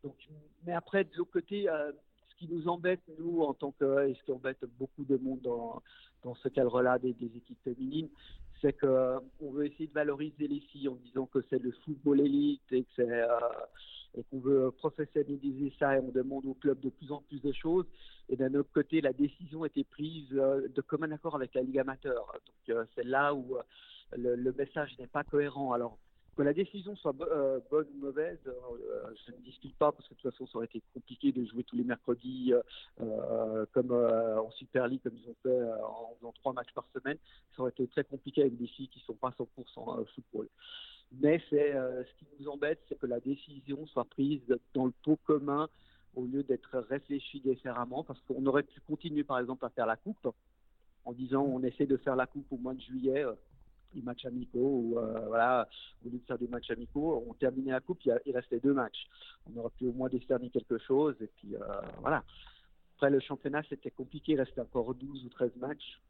Donc, 0.04 0.15
mais 0.65 0.74
après, 0.74 1.04
de 1.04 1.15
l'autre 1.18 1.32
côté, 1.32 1.70
euh, 1.70 1.92
ce 2.30 2.36
qui 2.38 2.48
nous 2.48 2.68
embête, 2.68 3.01
nous, 3.20 3.42
en 3.42 3.54
tant 3.54 3.72
que, 3.72 4.08
et 4.08 4.15
ce 4.15 4.24
qui 4.24 4.32
embête 4.32 4.63
beaucoup 4.77 5.04
de 5.04 5.18
monde 5.18 5.42
dans, 5.42 5.82
dans 6.24 6.36
ce 6.36 6.50
cadre-là 6.50 7.00
des, 7.00 7.13
des, 7.13 7.38
équipes 7.38 7.62
féminines, 7.63 8.10
c'est 8.62 8.74
qu'on 8.74 9.51
veut 9.51 9.65
essayer 9.65 9.88
de 9.88 9.94
valoriser 9.94 10.48
les 10.48 10.60
filles 10.60 10.88
en 10.88 10.96
disant 10.96 11.25
que 11.25 11.39
c'est 11.50 11.62
le 11.62 11.72
football 11.84 12.22
élite 12.22 12.62
et 12.72 12.84
que 12.84 12.89
c'est 12.96 13.22
et 14.17 14.24
qu'on 14.24 14.39
veut 14.39 14.72
professionnaliser 14.72 15.74
ça 15.79 15.95
et 15.95 16.00
on 16.00 16.12
demande 16.12 16.45
au 16.45 16.53
club 16.53 16.79
de 16.79 16.89
plus 16.89 17.12
en 17.12 17.22
plus 17.22 17.41
de 17.41 17.51
choses. 17.51 17.86
Et 18.29 18.36
d'un 18.36 18.53
autre 18.55 18.72
côté, 18.74 19.01
la 19.01 19.13
décision 19.13 19.63
a 19.63 19.67
été 19.67 19.84
prise 19.84 20.27
euh, 20.34 20.67
de 20.67 20.81
commun 20.81 21.12
accord 21.12 21.36
avec 21.36 21.53
la 21.53 21.62
Ligue 21.62 21.79
amateur. 21.79 22.25
Donc 22.34 22.75
euh, 22.75 22.86
c'est 22.95 23.05
là 23.05 23.34
où 23.34 23.57
euh, 23.57 23.62
le, 24.17 24.51
message 24.53 24.95
n'est 25.00 25.07
pas 25.07 25.24
cohérent. 25.24 25.74
Alors 25.74 25.98
que 26.36 26.41
la 26.41 26.53
décision 26.53 26.95
soit 26.98 27.13
bonne 27.13 27.88
ou 27.95 27.98
mauvaise, 27.98 28.39
je 28.43 29.31
ne 29.31 29.38
discute 29.38 29.74
pas 29.77 29.93
parce 29.93 30.05
que 30.10 30.15
de 30.15 30.19
toute 30.19 30.31
façon 30.31 30.45
ça 30.48 30.57
aurait 30.57 30.65
été 30.65 30.81
compliqué 30.93 31.31
de 31.31 31.45
jouer 31.45 31.63
tous 31.63 31.77
les 31.77 31.86
mercredis 31.86 32.51
comme 33.72 33.93
en 33.93 34.51
Super 34.51 34.86
League 34.89 35.00
comme 35.01 35.15
ils 35.15 35.29
ont 35.29 35.36
fait 35.41 35.63
en 35.81 36.13
faisant 36.19 36.34
trois 36.34 36.51
matchs 36.51 36.74
par 36.74 36.86
semaine. 36.93 37.17
Ça 37.55 37.62
aurait 37.62 37.72
été 37.72 37.88
très 37.88 38.03
compliqué 38.03 38.41
avec 38.41 38.57
des 38.57 38.67
filles 38.67 38.89
qui 38.89 39.00
sont 39.07 39.13
pas 39.13 39.29
100% 39.29 40.05
football. 40.13 40.50
Mais 41.12 41.41
c'est 41.50 41.71
ce 41.74 42.13
qui 42.17 42.25
nous 42.39 42.50
embête, 42.50 42.81
c'est 42.89 42.97
que 42.97 43.05
la 43.05 43.19
décision 43.19 43.85
soit 43.88 44.05
prise 44.05 44.41
dans 44.74 44.85
le 44.85 44.93
pot 45.03 45.17
commun 45.25 45.69
au 46.15 46.25
lieu 46.25 46.43
d'être 46.43 46.77
réfléchi 46.89 47.41
différemment, 47.41 48.03
parce 48.03 48.19
qu'on 48.21 48.45
aurait 48.45 48.63
pu 48.63 48.79
continuer 48.81 49.24
par 49.24 49.39
exemple 49.39 49.65
à 49.65 49.69
faire 49.69 49.85
la 49.85 49.95
coupe 49.95 50.27
en 51.05 51.13
disant 51.13 51.43
on 51.43 51.62
essaie 51.63 51.85
de 51.85 51.97
faire 51.97 52.15
la 52.15 52.25
coupe 52.25 52.51
au 52.51 52.57
mois 52.57 52.74
de 52.74 52.81
juillet, 52.81 53.24
euh, 53.24 53.33
les 53.93 54.01
matchs 54.01 54.25
amicaux, 54.25 54.81
ou 54.83 55.00
euh, 55.00 55.27
voilà, 55.27 55.67
au 56.05 56.09
lieu 56.09 56.17
de 56.17 56.25
faire 56.25 56.38
des 56.38 56.47
matchs 56.47 56.71
amicaux, 56.71 57.24
on 57.27 57.33
terminait 57.33 57.71
la 57.71 57.79
coupe, 57.79 58.00
il, 58.05 58.31
restait 58.33 58.59
deux 58.59 58.74
matchs. 58.74 59.05
On 59.45 59.59
aurait 59.59 59.69
pu 59.77 59.85
au 59.85 59.93
moins 59.93 60.09
décerner 60.09 60.50
quelque 60.50 60.77
chose, 60.79 61.15
et 61.21 61.27
puis 61.27 61.55
euh, 61.55 61.59
voilà. 62.01 62.24
Après 62.97 63.09
le 63.09 63.19
championnat, 63.19 63.62
c'était 63.69 63.91
compliqué, 63.91 64.33
il 64.33 64.39
restait 64.39 64.62
encore 64.62 64.95
12 64.95 65.25
ou 65.25 65.29
13 65.29 65.51
matchs. 65.57 66.01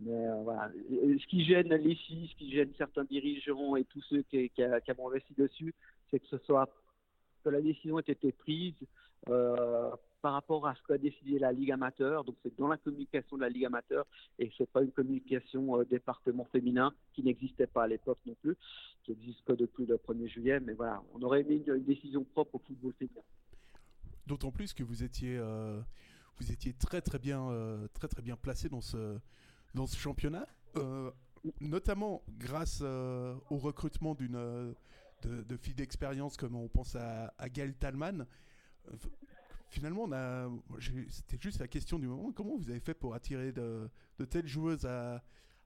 Mais 0.00 0.42
voilà, 0.42 0.70
ce 0.88 1.26
qui 1.26 1.44
gêne 1.44 1.68
les 1.68 1.94
filles, 1.94 2.28
ce 2.28 2.36
qui 2.36 2.50
gêne 2.50 2.72
certains 2.78 3.04
dirigeants 3.04 3.76
et 3.76 3.84
tous 3.84 4.02
ceux 4.08 4.22
qui, 4.22 4.48
qui, 4.50 4.62
qui 4.62 4.92
ont 4.98 5.08
investi 5.08 5.34
dessus, 5.36 5.74
c'est 6.10 6.18
que 6.18 6.26
ce 6.28 6.38
soit 6.38 6.68
que 7.42 7.50
la 7.50 7.60
décision 7.60 7.98
ait 7.98 8.04
été 8.06 8.32
prise 8.32 8.74
euh, 9.28 9.90
par 10.20 10.34
rapport 10.34 10.68
à 10.68 10.74
ce 10.76 10.82
qu'a 10.84 10.98
décidé 10.98 11.38
la 11.38 11.52
Ligue 11.52 11.72
amateur. 11.72 12.24
Donc 12.24 12.36
c'est 12.42 12.56
dans 12.56 12.68
la 12.68 12.76
communication 12.76 13.36
de 13.36 13.42
la 13.42 13.48
Ligue 13.48 13.64
amateur 13.64 14.06
et 14.38 14.50
c'est 14.56 14.70
pas 14.70 14.82
une 14.82 14.92
communication 14.92 15.80
euh, 15.80 15.84
département 15.84 16.44
féminin 16.52 16.94
qui 17.12 17.22
n'existait 17.22 17.66
pas 17.66 17.84
à 17.84 17.86
l'époque 17.88 18.18
non 18.24 18.36
plus, 18.40 18.56
qui 19.02 19.12
existe 19.12 19.44
que 19.44 19.52
depuis 19.52 19.84
le 19.84 19.96
1er 19.96 20.28
juillet. 20.28 20.60
Mais 20.60 20.74
voilà, 20.74 21.02
on 21.12 21.22
aurait 21.22 21.40
aimé 21.40 21.62
une, 21.66 21.82
décision 21.82 22.24
propre 22.24 22.54
au 22.54 22.58
football 22.60 22.92
féminin. 22.98 23.22
D'autant 24.26 24.52
plus 24.52 24.72
que 24.72 24.84
vous 24.84 25.02
étiez, 25.02 25.36
euh, 25.38 25.80
vous 26.38 26.52
étiez 26.52 26.72
très 26.72 27.00
très 27.00 27.18
bien, 27.18 27.48
très 27.94 28.06
très 28.06 28.22
bien 28.22 28.36
placé 28.36 28.68
dans 28.68 28.80
ce, 28.80 29.18
dans 29.74 29.86
ce 29.86 29.96
championnat, 29.96 30.46
notamment 31.60 32.22
grâce 32.38 32.80
au 32.82 33.58
recrutement 33.58 34.14
d'une 34.14 34.74
de, 35.28 35.56
filles 35.56 35.74
d'expérience 35.74 36.36
comme 36.36 36.56
on 36.56 36.68
pense 36.68 36.96
à, 36.96 37.32
à 37.38 37.48
Talman. 37.48 38.26
Euh, 38.88 38.96
finalement, 39.68 40.08
c'était 41.08 41.38
juste 41.40 41.60
la 41.60 41.68
question 41.68 41.98
du 41.98 42.06
moment. 42.06 42.32
Comment 42.32 42.56
vous 42.56 42.70
avez 42.70 42.80
fait 42.80 42.94
pour 42.94 43.14
attirer 43.14 43.52
de, 43.52 43.88
telles 44.30 44.46
joueuses 44.46 44.84
à, 44.86 45.22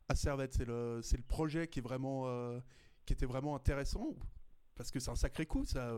à 0.09 0.15
Servette? 0.15 0.55
C'est 0.55 0.67
le, 0.67 1.01
le, 1.01 1.23
projet 1.23 1.69
qui, 1.69 1.81
est 1.81 1.83
vraiment, 1.83 2.27
euh, 2.27 2.61
qui 3.05 3.13
était 3.13 3.27
vraiment 3.27 3.55
intéressant? 3.57 4.15
Parce 4.75 4.91
que 4.91 5.01
c'est 5.01 5.11
un 5.11 5.17
sacré 5.17 5.47
coup, 5.47 5.65
ça. 5.65 5.93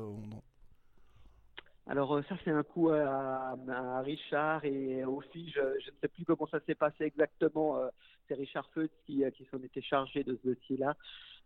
Alors 1.89 2.15
euh, 2.15 2.23
ça 2.29 2.37
c'est 2.45 2.51
un 2.51 2.63
coup 2.63 2.91
à, 2.91 3.57
Richard 4.03 4.65
et 4.65 5.05
aux 5.05 5.21
filles, 5.21 5.53
je, 5.55 5.61
ne 5.61 5.97
sais 6.01 6.09
plus 6.09 6.25
comment 6.25 6.47
ça 6.47 6.61
s'est 6.67 6.75
passé 6.75 7.05
exactement. 7.05 7.81
c'est 8.29 8.35
Richard 8.35 8.69
Feutz 8.75 8.93
qui, 9.07 9.25
qui 9.37 9.45
s'en 9.51 9.63
était 9.63 9.83
chargé 9.83 10.23
de 10.23 10.39
ce 10.43 10.49
dossier-là. 10.49 10.97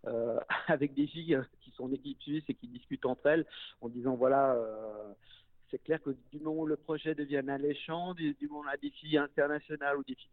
Euh, 0.09 0.41
avec 0.67 0.95
des 0.95 1.07
filles 1.07 1.37
euh, 1.37 1.43
qui 1.61 1.71
sont 1.71 1.93
équipes 1.93 2.19
et 2.49 2.55
qui 2.55 2.67
discutent 2.67 3.07
entre 3.07 3.27
elles 3.27 3.47
en 3.81 3.89
disant 3.89 4.17
voilà 4.17 4.55
euh, 4.55 5.13
c'est 5.71 5.79
clair 5.79 6.03
que 6.03 6.11
du 6.33 6.41
moment 6.41 6.63
où 6.63 6.67
le 6.67 6.77
projet 6.77 7.15
devient 7.15 7.45
alléchant, 7.49 8.13
du, 8.15 8.37
moment 8.43 8.61
où 8.61 8.65
on 8.65 8.69
a 8.69 8.77
des 8.77 8.91
filles 8.91 9.17
internationales 9.17 9.97
ou 9.97 10.03
des 10.03 10.17
filles 10.17 10.29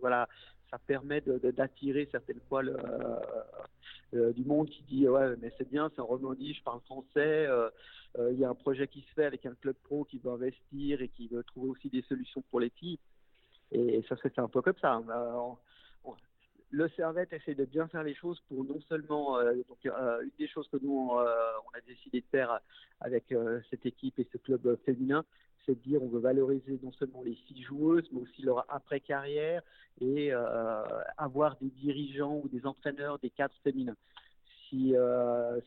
voilà, 0.00 0.28
ça 0.70 0.78
permet 0.78 1.20
d'attirer 1.20 2.08
certaines 2.10 2.40
fois 2.48 2.62
le, 2.62 4.32
du 4.32 4.44
monde 4.44 4.68
qui 4.68 4.82
dit 4.82 5.08
ouais 5.08 5.34
mais 5.40 5.52
c'est 5.58 5.68
bien, 5.68 5.90
c'est 5.94 6.00
en 6.00 6.06
Romandie, 6.06 6.54
je 6.54 6.62
parle 6.62 6.80
français, 6.82 7.46
il 8.18 8.38
y 8.38 8.44
a 8.44 8.50
un 8.50 8.54
projet 8.54 8.88
qui 8.88 9.02
se 9.02 9.12
fait 9.14 9.24
avec 9.24 9.46
un 9.46 9.54
club 9.54 9.76
pro 9.84 10.04
qui 10.04 10.18
veut 10.18 10.30
investir 10.30 11.02
et 11.02 11.08
qui 11.08 11.28
veut 11.28 11.42
trouver 11.44 11.70
aussi 11.70 11.88
des 11.88 12.02
solutions 12.02 12.42
pour 12.50 12.60
les 12.60 12.70
filles. 12.70 12.98
Et 13.70 14.02
ça 14.08 14.16
se 14.16 14.28
fait 14.28 14.38
un 14.38 14.48
peu 14.48 14.60
comme 14.60 14.76
ça. 14.82 14.92
Hein. 14.92 15.56
le 16.70 16.88
Servette 16.90 17.32
essaie 17.32 17.54
de 17.54 17.64
bien 17.64 17.88
faire 17.88 18.02
les 18.02 18.14
choses 18.14 18.40
pour 18.48 18.64
non 18.64 18.80
seulement 18.88 19.40
une 19.40 20.30
des 20.38 20.48
choses 20.48 20.68
que 20.68 20.76
nous 20.82 21.10
on 21.10 21.18
a 21.18 21.80
décidé 21.86 22.20
de 22.20 22.26
faire 22.26 22.60
avec 23.00 23.34
cette 23.70 23.86
équipe 23.86 24.18
et 24.18 24.28
ce 24.32 24.38
club 24.38 24.78
féminin, 24.84 25.24
c'est 25.66 25.74
de 25.74 25.88
dire 25.88 26.02
on 26.02 26.08
veut 26.08 26.20
valoriser 26.20 26.78
non 26.82 26.92
seulement 26.92 27.22
les 27.22 27.36
six 27.46 27.62
joueuses, 27.62 28.08
mais 28.12 28.20
aussi 28.20 28.42
leur 28.42 28.64
après-carrière 28.68 29.62
et 30.00 30.32
avoir 31.16 31.56
des 31.60 31.70
dirigeants 31.70 32.40
ou 32.42 32.48
des 32.48 32.66
entraîneurs 32.66 33.18
des 33.18 33.30
cadres 33.30 33.54
féminins. 33.62 33.96
Si, 34.68 34.94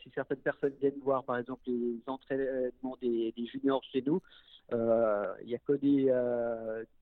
si, 0.01 0.09
certaines 0.15 0.39
personnes 0.39 0.73
viennent 0.81 0.99
voir, 1.03 1.23
par 1.23 1.37
exemple, 1.37 1.61
les 1.67 2.01
entraînements 2.07 2.97
des, 3.01 3.33
juniors 3.51 3.83
chez 3.91 4.01
nous, 4.01 4.19
il 4.71 5.45
n'y 5.45 5.55
a 5.55 5.59
que 5.59 5.73
des, 5.73 6.11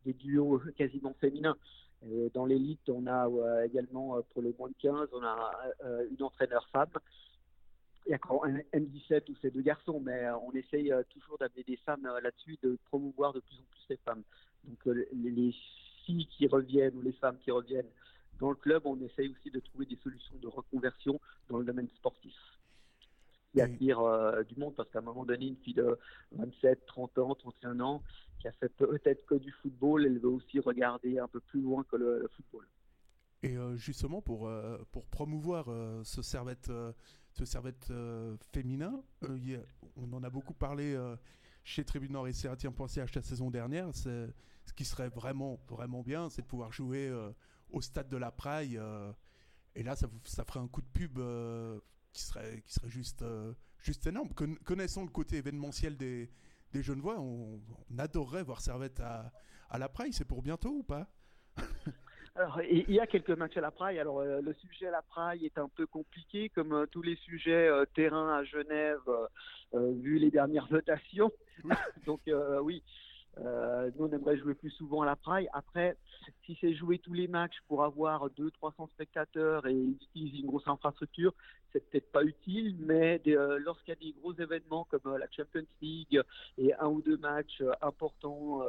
des, 0.06 0.14
duos 0.14 0.62
quasiment 0.78 1.16
féminins. 1.22 1.56
dans 2.34 2.46
l'élite, 2.46 2.90
on 2.90 3.08
a 3.08 3.30
également, 3.66 4.22
pour 4.34 4.42
les 4.42 4.54
moins 4.60 4.70
de 4.70 4.76
15, 4.82 5.10
on 5.14 5.24
a 5.24 5.52
une 6.12 6.24
entraîneur 6.24 6.68
femme 6.74 6.92
il 8.06 8.10
y 8.10 8.14
a 8.14 8.18
encore 8.18 8.46
un 8.46 8.58
M17 8.74 9.30
ou 9.30 9.36
ces 9.42 9.50
deux 9.50 9.62
garçons, 9.62 10.00
mais 10.00 10.30
on 10.48 10.52
essaye 10.52 10.94
toujours 11.10 11.38
d'amener 11.38 11.64
des 11.64 11.78
femmes 11.78 12.08
là-dessus, 12.22 12.58
de 12.62 12.78
promouvoir 12.86 13.34
de 13.34 13.40
plus 13.40 13.56
en 13.56 13.64
plus 13.72 13.86
les 13.90 13.98
femmes. 13.98 14.24
Donc 14.66 14.96
les 15.14 15.56
filles 16.06 16.28
qui 16.28 16.48
reviennent 16.48 16.96
ou 16.98 17.02
les 17.02 17.14
femmes 17.14 17.38
qui 17.40 17.52
reviennent 17.52 17.90
dans 18.40 18.50
le 18.50 18.56
club, 18.56 18.82
on 18.86 19.00
essaye 19.02 19.30
aussi 19.30 19.52
de 19.52 19.60
trouver 19.60 19.86
des 19.86 19.98
solutions 19.98 20.36
de 20.42 20.48
reconversion 20.48 21.20
dans 21.50 21.60
le 21.60 21.66
domaine 21.66 21.88
sportif. 21.96 22.36
Qui 23.52 23.62
attire 23.62 24.00
euh, 24.00 24.44
du 24.44 24.56
monde 24.56 24.74
parce 24.76 24.90
qu'à 24.90 25.00
un 25.00 25.04
moment 25.04 25.26
donné, 25.26 25.48
une 25.48 25.58
fille 25.58 25.76
de 25.76 25.98
27, 26.32 26.86
30 26.88 27.18
ans, 27.20 27.36
31 27.36 27.80
ans, 27.82 28.04
qui 28.40 28.48
a 28.48 28.52
fait 28.54 28.70
peut-être 28.70 29.26
que 29.26 29.36
du 29.36 29.52
football, 29.62 30.06
elle 30.06 30.20
veut 30.20 30.30
aussi 30.30 30.60
regarder 30.60 31.20
un 31.20 31.28
peu 31.28 31.40
plus 31.40 31.62
loin 31.62 31.84
que 31.84 31.96
le, 31.96 32.30
football. 32.36 32.66
Et 33.44 33.58
euh, 33.58 33.76
justement, 33.76 34.22
pour, 34.22 34.48
euh, 34.48 34.78
promouvoir 35.12 35.66
ce 36.04 36.22
servette, 36.22 36.72
ce 37.32 37.46
servette 37.46 37.92
féminin, 38.52 39.04
on 39.96 40.12
en 40.14 40.24
a 40.24 40.30
beaucoup 40.30 40.54
parlé 40.54 40.98
chez 41.64 41.86
Tribune 41.86 42.14
Nord 42.14 42.28
et 42.28 42.34
Serratien.ch 42.34 43.14
la 43.14 43.22
saison 43.22 43.52
dernière. 43.52 43.94
Ce 43.94 44.74
qui 44.76 44.86
serait 44.86 45.10
vraiment, 45.10 45.60
vraiment 45.68 46.02
bien, 46.02 46.30
c'est 46.30 46.42
de 46.42 46.48
pouvoir 46.48 46.72
jouer 46.72 47.12
au 47.74 47.82
stade 47.82 48.08
de 48.08 48.18
la 48.18 48.32
Praille. 48.32 48.78
Euh, 48.78 49.12
et 49.76 49.84
là, 49.84 49.96
ça, 49.96 50.08
ferait 50.46 50.60
un 50.60 50.68
coup 50.68 50.82
de 50.82 50.88
pub 50.88 51.18
euh, 51.18 51.80
qui, 52.14 52.24
serait, 52.24 52.64
juste, 52.86 53.24
euh, 53.24 53.54
juste 53.80 54.08
énorme. 54.08 54.30
connaissant 54.64 55.04
le 55.04 55.10
côté 55.10 55.38
événementiel 55.38 55.98
des, 55.98 56.32
des 56.72 56.84
Genevois, 56.84 57.20
on, 57.20 57.60
adorerait 57.98 58.44
voir 58.44 58.62
Servette 58.62 59.00
à 59.02 59.32
la 59.78 59.90
Praille. 59.90 60.14
C'est 60.14 60.26
pour 60.26 60.42
bientôt 60.42 60.78
ou 60.78 60.84
pas? 60.84 61.12
Alors, 62.36 62.62
il 62.64 62.90
y 62.90 63.00
a 63.00 63.06
quelques 63.06 63.30
matchs 63.30 63.58
à 63.58 63.62
la 63.62 63.70
Praille. 63.70 64.00
Alors, 64.00 64.24
le 64.24 64.54
sujet 64.54 64.88
à 64.88 64.92
la 64.92 65.04
Praille 65.04 65.46
est 65.46 65.58
un 65.60 65.70
peu 65.70 65.86
compliqué, 65.86 66.50
comme 66.50 66.88
tous 66.92 67.04
les 67.04 67.16
sujets 67.18 67.70
terrain 67.94 68.38
à 68.38 68.44
Genève, 68.44 69.02
vu 69.74 70.18
les 70.18 70.32
dernières 70.32 70.68
votations. 70.72 71.32
Donc, 72.08 72.22
oui, 72.64 72.82
euh, 73.40 73.90
nous, 73.96 74.06
on 74.06 74.12
aimerait 74.12 74.38
jouer 74.38 74.54
plus 74.54 74.70
souvent 74.72 75.02
à 75.02 75.06
la 75.06 75.16
Praille. 75.16 75.48
Après, 75.54 75.98
si 76.46 76.58
c'est 76.62 76.74
jouer 76.74 77.00
tous 77.00 77.14
les 77.14 77.28
matchs 77.28 77.58
pour 77.68 77.84
avoir 77.84 78.30
200-300 78.30 78.90
spectateurs 78.92 79.66
et 79.66 79.76
utiliser 79.76 80.40
une 80.40 80.48
grosse 80.48 80.68
infrastructure, 80.68 81.34
c'est 81.72 81.90
peut-être 81.90 82.12
pas 82.12 82.24
utile, 82.24 82.76
mais 82.80 83.20
euh, 83.28 83.58
lorsqu'il 83.58 83.90
y 83.90 83.98
a 83.98 84.00
des 84.00 84.12
gros 84.20 84.34
événements 84.36 84.86
comme 84.86 85.02
euh, 85.08 85.18
la 85.18 85.26
Champions 85.32 85.66
League 85.82 86.22
et 86.60 86.74
un 86.76 86.88
ou 86.88 87.02
deux 87.02 87.18
matchs 87.18 87.64
importants, 87.82 88.62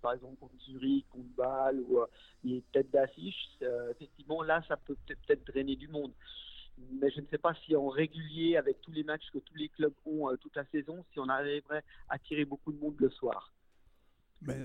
par 0.00 0.14
exemple 0.14 0.36
contre 0.40 0.54
Zurich, 0.64 1.06
contre 1.10 1.28
Bâle 1.36 1.80
ou 1.80 2.00
des 2.42 2.62
têtes 2.72 2.90
d'affiche, 2.90 3.58
effectivement, 3.90 4.42
là, 4.42 4.62
ça 4.66 4.76
peut 4.76 4.96
peut-être 5.06 5.46
drainer 5.46 5.76
du 5.76 5.88
monde 5.88 6.12
mais 7.00 7.10
je 7.10 7.22
ne 7.22 7.26
sais 7.28 7.38
pas 7.38 7.54
si 7.64 7.74
en 7.74 7.88
régulier, 7.88 8.58
avec 8.58 8.82
tous 8.82 8.92
les 8.92 9.02
matchs 9.02 9.30
que 9.32 9.38
tous 9.38 9.54
les 9.54 9.70
clubs 9.70 9.94
ont 10.04 10.28
toute 10.36 10.54
la 10.56 10.66
saison, 10.66 11.06
si 11.10 11.18
on 11.18 11.26
arriverait 11.26 11.82
à 12.10 12.16
attirer 12.16 12.44
beaucoup 12.44 12.70
de 12.70 12.78
monde 12.78 12.96
le 12.98 13.08
soir. 13.08 13.50
Mais, 14.42 14.56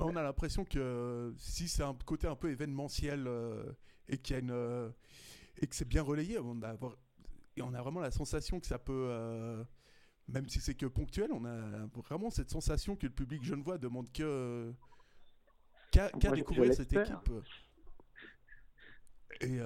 on 0.00 0.16
a 0.16 0.22
l'impression 0.22 0.64
que 0.64 1.34
si 1.38 1.68
c'est 1.68 1.82
un 1.82 1.94
côté 1.94 2.26
un 2.26 2.36
peu 2.36 2.50
événementiel 2.50 3.26
euh, 3.26 3.72
et 4.08 4.18
qu'il 4.18 4.34
y 4.34 4.36
a 4.36 4.42
une 4.42 4.50
euh, 4.50 4.90
et 5.58 5.66
que 5.66 5.74
c'est 5.74 5.88
bien 5.88 6.02
relayé, 6.02 6.38
on 6.38 6.62
a, 6.62 6.74
et 7.56 7.62
on 7.62 7.72
a 7.72 7.80
vraiment 7.80 8.00
la 8.00 8.10
sensation 8.10 8.60
que 8.60 8.66
ça 8.66 8.78
peut, 8.78 9.06
euh, 9.08 9.64
même 10.28 10.48
si 10.48 10.60
c'est 10.60 10.74
que 10.74 10.84
ponctuel, 10.84 11.32
on 11.32 11.44
a 11.46 11.86
vraiment 11.94 12.30
cette 12.30 12.50
sensation 12.50 12.94
que 12.94 13.06
le 13.06 13.12
public 13.12 13.42
genevois 13.42 13.78
demande 13.78 14.12
que 14.12 14.74
qu'à 15.90 16.10
découvrir 16.10 16.74
cette 16.74 16.92
équipe. 16.92 17.30
Et, 19.40 19.60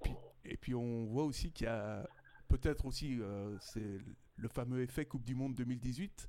puis, 0.00 0.12
et 0.44 0.56
puis 0.56 0.74
on 0.74 1.06
voit 1.06 1.24
aussi 1.24 1.52
qu'il 1.52 1.66
y 1.66 1.70
a 1.70 2.08
peut-être 2.48 2.86
aussi 2.86 3.20
c'est 3.60 3.98
le 4.36 4.48
fameux 4.48 4.82
effet 4.82 5.04
Coupe 5.04 5.24
du 5.24 5.36
Monde 5.36 5.54
2018 5.54 6.28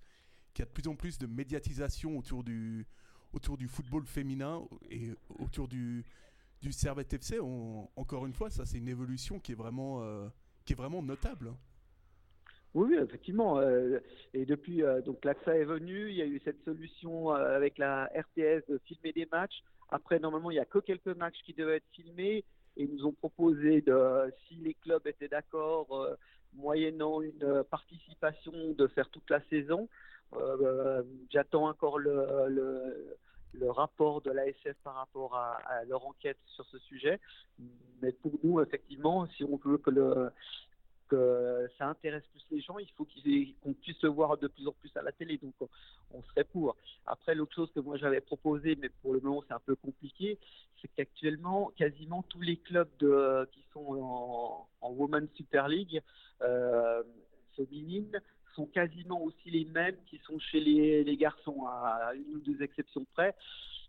qu'il 0.54 0.64
y 0.64 0.68
a 0.68 0.70
de 0.70 0.74
plus 0.74 0.88
en 0.88 0.96
plus 0.96 1.18
de 1.18 1.28
médiatisation 1.28 2.18
autour 2.18 2.44
du, 2.44 2.86
autour 3.34 3.58
du 3.58 3.68
football 3.68 4.06
féminin 4.06 4.62
et 4.90 5.10
autour 5.40 5.68
du, 5.68 6.06
du 6.62 6.72
Servette 6.72 7.14
FC. 7.14 7.40
encore 7.40 8.26
une 8.26 8.34
fois, 8.34 8.50
ça 8.50 8.66
c'est 8.66 8.78
une 8.78 8.88
évolution 8.88 9.40
qui 9.40 9.52
est 9.52 9.56
vraiment, 9.56 10.02
euh, 10.02 10.28
qui 10.66 10.74
est 10.74 10.76
vraiment 10.76 11.04
notable. 11.04 11.50
Hein. 11.50 11.58
Oui, 12.74 12.96
effectivement. 12.96 13.60
Euh, 13.60 14.00
et 14.34 14.46
depuis, 14.46 14.82
euh, 14.82 15.02
donc 15.02 15.24
l'AXA 15.26 15.58
est 15.58 15.66
venu, 15.66 16.10
il 16.10 16.16
y 16.16 16.22
a 16.22 16.26
eu 16.26 16.42
cette 16.44 16.64
solution 16.64 17.30
avec 17.32 17.78
la 17.78 18.06
RTS 18.16 18.66
de 18.70 18.80
filmer 18.86 19.12
des 19.12 19.28
matchs. 19.32 19.62
Après, 19.90 20.20
normalement, 20.20 20.50
il 20.50 20.56
n'y 20.56 20.60
a 20.60 20.66
que 20.66 20.80
quelques 20.80 21.16
matchs 21.16 21.40
qui 21.46 21.54
devaient 21.54 21.78
être 21.78 21.90
filmés 21.92 22.44
et 22.78 22.88
nous 22.88 23.06
ont 23.06 23.12
proposé 23.12 23.82
de, 23.82 24.34
si 24.48 24.56
les 24.56 24.74
clubs 24.74 25.06
étaient 25.06 25.28
d'accord, 25.28 26.18
moyennant 26.56 27.22
une 27.22 27.64
participation, 27.70 28.54
de 28.76 28.88
faire 28.88 29.10
toute 29.10 29.30
la 29.30 29.42
saison. 29.50 29.88
Euh, 30.38 31.04
j'attends 31.30 31.68
encore 31.68 32.00
le, 32.00 33.16
rapport 33.70 34.22
de 34.22 34.32
l'ASF 34.32 34.76
par 34.84 34.96
rapport 34.96 35.36
à, 35.36 35.84
leur 35.88 36.06
enquête 36.06 36.38
sur 36.48 36.66
ce 36.66 36.80
sujet. 36.80 37.20
Mais 38.02 38.12
pour 38.12 38.34
nous, 38.44 38.62
effectivement, 38.62 39.28
si 39.28 39.44
on 39.44 39.58
veut 39.58 39.78
que 39.78 40.32
ça 41.78 41.88
intéresse 41.88 42.24
plus 42.32 42.44
les 42.52 42.62
gens, 42.62 42.78
il 42.80 42.90
faut 42.98 43.06
qu'on 43.06 43.74
puisse 43.74 44.02
le 44.02 44.10
voir 44.10 44.38
de 44.38 44.48
plus 44.48 44.68
en 44.68 44.72
plus 44.72 44.96
à 44.98 45.02
la 45.02 45.12
télé. 45.12 45.38
Donc, 45.38 45.54
on, 46.12 46.24
serait 46.24 46.44
pour. 46.44 46.76
Après, 47.06 47.36
l'autre 47.36 47.54
chose 47.54 47.72
que 47.74 47.80
moi 47.80 47.98
j'avais 47.98 48.22
proposé, 48.22 48.76
mais 48.76 48.90
pour 49.02 49.14
le 49.14 49.20
moment 49.20 49.44
c'est 49.48 49.54
un 49.54 49.60
peu 49.60 49.76
compliqué, 49.76 50.40
c'est 50.82 50.90
qu'actuellement, 50.96 51.72
quasiment 51.76 52.24
tous 52.24 52.42
les 52.42 52.58
clubs 52.58 52.90
qui 53.52 53.64
sont 53.74 53.86
en, 53.86 54.68
en 54.82 54.92
Women's 54.92 55.32
Super 55.36 55.68
League 55.68 56.02
euh, 56.42 57.04
féminine 57.56 58.20
sont 58.56 58.66
quasiment 58.66 59.22
aussi 59.22 59.50
les 59.50 59.66
mêmes 59.66 59.96
qui 60.08 60.20
sont 60.26 60.40
chez 60.40 60.60
les, 60.60 61.18
garçons, 61.18 61.66
à 61.66 62.12
une 62.16 62.36
ou 62.36 62.40
deux 62.40 62.62
exceptions 62.62 63.06
près. 63.14 63.36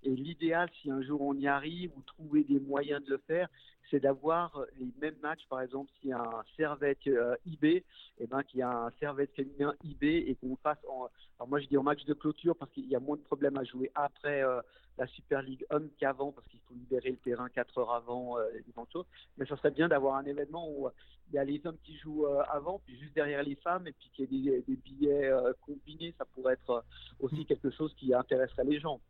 Et 0.05 0.11
l'idéal, 0.11 0.69
si 0.81 0.90
un 0.90 1.01
jour 1.01 1.23
on 1.23 1.35
y 1.35 1.49
arrive 1.49 1.90
ou 1.97 2.03
trouver 2.03 2.45
des 2.45 2.61
moyens 2.61 3.03
de 3.05 3.11
le 3.11 3.19
faire, 3.27 3.49
c'est 3.90 4.01
d'avoir 4.01 4.64
les 4.79 4.93
mêmes 5.01 5.17
matchs. 5.23 5.47
Par 5.49 5.62
exemple, 5.62 5.90
s'il 5.99 6.11
y 6.11 6.12
a 6.12 6.21
un 6.21 6.43
Servette 6.57 7.07
euh, 7.07 7.37
IB, 7.47 7.64
et 7.64 7.85
eh 8.19 8.27
ben, 8.27 8.43
qu'il 8.43 8.61
y 8.61 8.62
a 8.62 8.71
un 8.71 8.90
Servette 9.01 9.35
féminin 9.35 9.75
IB 9.83 10.05
et 10.05 10.37
qu'on 10.37 10.57
fasse 10.57 10.79
en. 10.88 11.09
Alors 11.38 11.49
moi, 11.49 11.61
je 11.61 11.67
dis 11.67 11.79
en 11.79 11.83
match 11.83 12.05
de 12.05 12.12
clôture 12.12 12.57
parce 12.57 12.71
qu'il 12.73 12.87
y 12.87 12.95
a 12.95 13.01
moins 13.01 13.17
de 13.17 13.23
problèmes 13.23 13.57
à 13.57 13.64
jouer 13.64 13.90
après 13.95 14.43
euh, 14.43 14.61
la 14.99 15.07
Super 15.07 15.43
League 15.43 15.64
Homme 15.71 15.88
qu'avant 15.99 16.33
parce 16.33 16.47
qu'il 16.49 16.61
faut 16.61 16.75
libérer 16.75 17.11
le 17.11 17.17
terrain 17.17 17.49
4 17.49 17.79
heures 17.79 17.93
avant 17.93 18.38
euh, 18.38 18.45
les 18.53 18.64
choses. 18.93 19.07
Mais 19.38 19.47
ça 19.47 19.57
serait 19.57 19.71
bien 19.71 19.88
d'avoir 19.88 20.17
un 20.17 20.25
événement 20.25 20.69
où 20.69 20.88
il 21.31 21.37
y 21.37 21.38
a 21.38 21.45
les 21.45 21.61
hommes 21.64 21.79
qui 21.83 21.97
jouent 21.97 22.27
avant, 22.27 22.81
puis 22.85 22.99
juste 22.99 23.14
derrière 23.14 23.43
les 23.43 23.55
femmes, 23.55 23.87
et 23.87 23.93
puis 23.93 24.11
qu'il 24.14 24.33
y 24.35 24.51
ait 24.51 24.61
des, 24.61 24.62
des 24.62 24.77
billets 24.77 25.33
combinés. 25.62 26.14
Ça 26.19 26.27
pourrait 26.27 26.53
être 26.53 26.85
aussi 27.19 27.40
mm. 27.40 27.47
quelque 27.47 27.71
chose 27.71 27.95
qui 27.97 28.12
intéresserait 28.12 28.64
les 28.64 28.79
gens. 28.79 29.01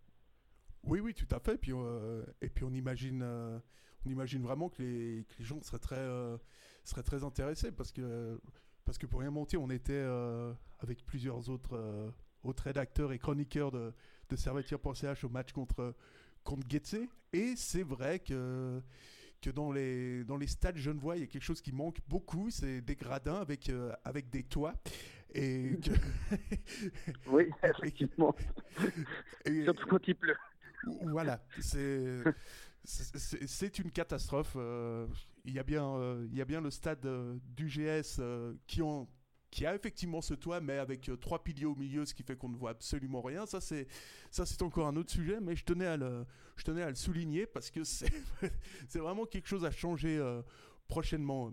Oui, 0.86 1.00
oui, 1.00 1.14
tout 1.14 1.32
à 1.34 1.40
fait. 1.40 1.56
Puis, 1.58 1.72
et 2.40 2.48
puis 2.48 2.64
on 2.64 2.72
imagine 2.72 3.22
on 4.06 4.10
imagine 4.10 4.42
vraiment 4.42 4.68
que 4.68 4.82
les, 4.82 5.24
gens 5.40 5.60
seraient 5.62 5.78
très, 5.78 5.98
euh, 5.98 6.36
seraient 6.84 7.02
très 7.02 7.24
intéressés 7.24 7.72
parce 7.72 7.92
que, 7.92 8.40
parce 8.84 8.98
que 8.98 9.06
pour 9.06 9.20
rien 9.20 9.30
monter, 9.30 9.56
on 9.56 9.70
était 9.70 9.92
euh, 9.92 10.52
avec 10.80 11.04
plusieurs 11.06 11.48
autres, 11.48 11.74
euh, 11.74 12.10
autres 12.42 12.64
rédacteurs 12.64 13.12
et 13.12 13.18
chroniqueurs 13.18 13.70
de, 13.70 13.92
de 14.28 14.36
Servetier.ch 14.36 15.24
au 15.24 15.28
match 15.28 15.52
contre, 15.52 15.94
contre 16.42 16.68
Getse. 16.68 16.96
Et 17.32 17.54
c'est 17.56 17.82
vrai 17.82 18.18
que, 18.18 18.82
que 19.40 19.50
dans, 19.50 19.72
les, 19.72 20.24
dans 20.24 20.36
les 20.36 20.46
stades 20.46 20.76
genevois, 20.76 21.16
il 21.16 21.20
y 21.20 21.24
a 21.24 21.26
quelque 21.26 21.42
chose 21.42 21.62
qui 21.62 21.72
manque 21.72 21.98
beaucoup, 22.06 22.50
c'est 22.50 22.82
des 22.82 22.96
gradins 22.96 23.40
avec, 23.40 23.72
avec 24.04 24.28
des 24.28 24.42
toits. 24.42 24.74
Et 25.34 25.72
oui, 27.26 27.50
effectivement. 27.64 28.34
Surtout 29.64 29.86
quand 29.88 30.06
il 30.06 30.14
pleut. 30.14 30.36
Voilà, 31.02 31.42
c'est 31.60 32.22
c'est 32.84 33.78
une 33.78 33.90
catastrophe. 33.90 34.54
Euh, 34.56 35.06
il, 35.44 35.54
y 35.54 35.58
a 35.58 35.62
bien, 35.62 35.86
euh, 35.86 36.26
il 36.30 36.36
y 36.36 36.42
a 36.42 36.44
bien 36.44 36.60
le 36.60 36.70
stade 36.70 37.04
euh, 37.06 37.36
d'UGS 37.56 38.20
qui, 38.66 38.82
qui 39.50 39.66
a 39.66 39.74
effectivement 39.74 40.20
ce 40.20 40.34
toit, 40.34 40.60
mais 40.60 40.78
avec 40.78 41.10
trois 41.20 41.42
piliers 41.42 41.64
au 41.64 41.74
milieu, 41.74 42.04
ce 42.04 42.14
qui 42.14 42.22
fait 42.22 42.36
qu'on 42.36 42.48
ne 42.48 42.56
voit 42.56 42.70
absolument 42.70 43.22
rien. 43.22 43.46
Ça, 43.46 43.60
c'est 43.60 43.86
ça, 44.30 44.44
c'est 44.44 44.62
encore 44.62 44.86
un 44.86 44.96
autre 44.96 45.10
sujet, 45.10 45.40
mais 45.40 45.56
je 45.56 45.64
tenais 45.64 45.86
à 45.86 45.96
le, 45.96 46.26
je 46.56 46.64
tenais 46.64 46.82
à 46.82 46.88
le 46.88 46.94
souligner 46.94 47.46
parce 47.46 47.70
que 47.70 47.84
c'est 47.84 48.12
c'est 48.88 48.98
vraiment 48.98 49.24
quelque 49.24 49.48
chose 49.48 49.64
à 49.64 49.70
changer 49.70 50.20
prochainement. 50.88 51.52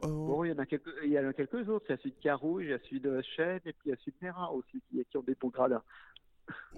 Bon, 0.00 0.44
il 0.44 0.50
y 0.50 0.52
en 0.52 0.58
a 0.58 0.66
quelques, 0.66 0.94
il 1.02 1.10
y 1.10 1.18
en 1.18 1.28
a 1.28 1.32
quelques 1.32 1.68
autres. 1.68 1.86
Il 1.88 1.92
y 1.92 1.94
a 1.94 1.98
celui 1.98 2.12
de 2.12 2.20
Carouge, 2.22 2.64
il 2.64 2.70
y 2.70 2.72
a 2.72 2.78
celui 2.78 3.00
de 3.00 3.20
Chêne, 3.36 3.60
et 3.64 3.72
puis 3.72 3.86
il 3.86 3.90
y 3.90 3.92
a 3.92 3.96
celui 3.96 4.12
de 4.12 4.18
Mérin 4.22 4.48
aussi, 4.48 4.80
qui, 4.88 5.04
qui 5.04 5.16
ont 5.16 5.22
des 5.22 5.36
gradins. 5.42 5.82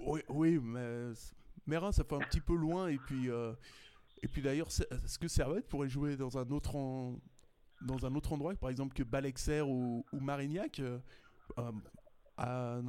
Oui, 0.06 0.22
oui, 0.28 0.58
mais 0.58 1.12
Mérin, 1.70 1.92
ça 1.92 2.04
fait 2.04 2.16
un 2.16 2.20
petit 2.20 2.40
peu 2.40 2.54
loin, 2.54 2.88
et 2.88 2.98
puis, 2.98 3.28
et 4.22 4.28
puis 4.28 4.42
d'ailleurs, 4.42 4.68
est-ce 4.68 5.18
que 5.18 5.28
Servette 5.28 5.68
pourrait 5.68 5.88
jouer 5.88 6.16
dans 6.16 6.36
un 6.36 6.50
autre 6.50 6.76
dans 7.80 8.04
un 8.04 8.14
autre 8.14 8.32
endroit, 8.32 8.54
par 8.54 8.70
exemple 8.70 8.94
que 8.94 9.02
Balexer 9.02 9.62
ou, 9.62 10.04
Marignac, 10.12 10.82
euh, 11.58 12.82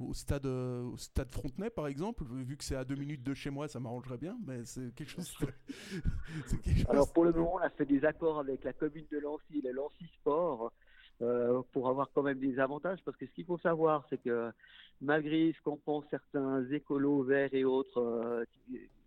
au 0.00 0.14
stade 0.14 0.46
au 0.46 0.96
stade 0.96 1.30
Frontenay 1.30 1.70
par 1.70 1.86
exemple, 1.86 2.24
vu 2.24 2.56
que 2.56 2.64
c'est 2.64 2.76
à 2.76 2.84
deux 2.84 2.96
minutes 2.96 3.22
de 3.22 3.34
chez 3.34 3.50
moi, 3.50 3.68
ça 3.68 3.80
m'arrangerait 3.80 4.18
bien, 4.18 4.36
mais 4.46 4.64
c'est 4.64 4.94
quelque 4.94 5.10
chose. 5.10 5.36
Alors 6.88 7.12
pour 7.12 7.24
le 7.24 7.32
moment, 7.32 7.54
on 7.54 7.58
a 7.58 7.70
fait 7.70 7.86
des 7.86 8.04
accords 8.04 8.40
avec 8.40 8.64
la 8.64 8.72
commune 8.72 9.06
de 9.10 9.18
Lancy, 9.18 9.60
le 9.62 9.72
Lancy 9.72 10.06
Sport. 10.20 10.72
Euh, 11.20 11.62
pour 11.72 11.88
avoir 11.88 12.08
quand 12.14 12.22
même 12.22 12.38
des 12.38 12.60
avantages, 12.60 13.00
parce 13.04 13.16
que 13.16 13.26
ce 13.26 13.32
qu'il 13.32 13.44
faut 13.44 13.58
savoir, 13.58 14.06
c'est 14.08 14.22
que 14.22 14.52
malgré 15.00 15.52
ce 15.52 15.60
qu'en 15.62 15.76
pensent 15.76 16.04
certains 16.10 16.64
écolos 16.70 17.24
verts 17.24 17.52
et 17.54 17.64
autres, 17.64 18.00
euh, 18.00 18.44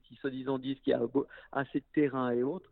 qui 0.04 0.16
soi-disant 0.16 0.60
disent 0.60 0.80
qu'il 0.82 0.92
y 0.92 0.94
a 0.94 1.02
assez 1.54 1.80
de 1.80 1.86
terrain 1.94 2.32
et 2.32 2.44
autres, 2.44 2.70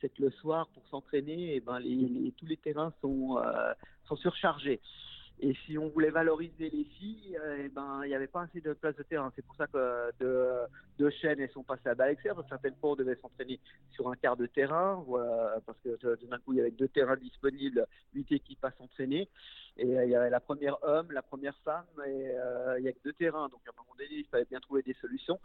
c'est 0.00 0.10
que 0.10 0.22
le 0.22 0.30
soir, 0.30 0.68
pour 0.74 0.86
s'entraîner, 0.88 1.54
eh 1.54 1.60
ben, 1.60 1.78
les, 1.78 2.34
tous 2.36 2.44
les 2.44 2.58
terrains 2.58 2.92
sont, 3.00 3.38
euh, 3.38 3.72
sont 4.04 4.16
surchargés. 4.16 4.80
Et 5.44 5.54
si 5.66 5.76
on 5.76 5.88
voulait 5.88 6.10
valoriser 6.10 6.70
les 6.70 6.84
filles, 6.84 7.36
euh, 7.36 7.64
eh 7.64 7.68
ben, 7.68 8.02
il 8.04 8.08
n'y 8.08 8.14
avait 8.14 8.28
pas 8.28 8.42
assez 8.42 8.60
de 8.60 8.74
place 8.74 8.94
de 8.94 9.02
terrain. 9.02 9.32
C'est 9.34 9.44
pour 9.44 9.56
ça 9.56 9.66
que 9.66 10.12
de, 10.20 10.52
deux 11.00 11.10
chaînes 11.10 11.40
elles 11.40 11.50
sont 11.50 11.64
passées 11.64 11.88
à 11.88 11.96
Balexer. 11.96 12.30
Certaines 12.48 12.76
fois, 12.76 12.90
on 12.92 12.94
devait 12.94 13.16
s'entraîner 13.16 13.58
sur 13.90 14.08
un 14.08 14.14
quart 14.14 14.36
de 14.36 14.46
terrain, 14.46 15.04
parce 15.66 15.78
que 15.82 15.98
d'un 16.26 16.38
coup, 16.38 16.52
il 16.52 16.58
y 16.58 16.60
avait 16.60 16.70
deux 16.70 16.86
terrains 16.86 17.16
disponibles, 17.16 17.84
huit 18.14 18.30
équipes 18.30 18.64
à 18.64 18.70
s'entraîner. 18.70 19.28
Et 19.78 19.98
euh, 19.98 20.04
il 20.04 20.10
y 20.12 20.14
avait 20.14 20.30
la 20.30 20.38
première 20.38 20.76
homme, 20.84 21.10
la 21.10 21.22
première 21.22 21.56
femme, 21.64 21.86
et 22.06 22.28
il 22.78 22.82
n'y 22.82 22.88
a 22.88 22.92
que 22.92 23.02
deux 23.04 23.12
terrains. 23.14 23.48
Donc 23.48 23.62
à 23.66 23.70
un 23.70 23.82
moment 23.82 23.96
donné, 23.98 24.10
il 24.12 24.26
fallait 24.26 24.46
bien 24.48 24.60
trouver 24.60 24.82
des 24.82 24.94
solutions. 25.00 25.40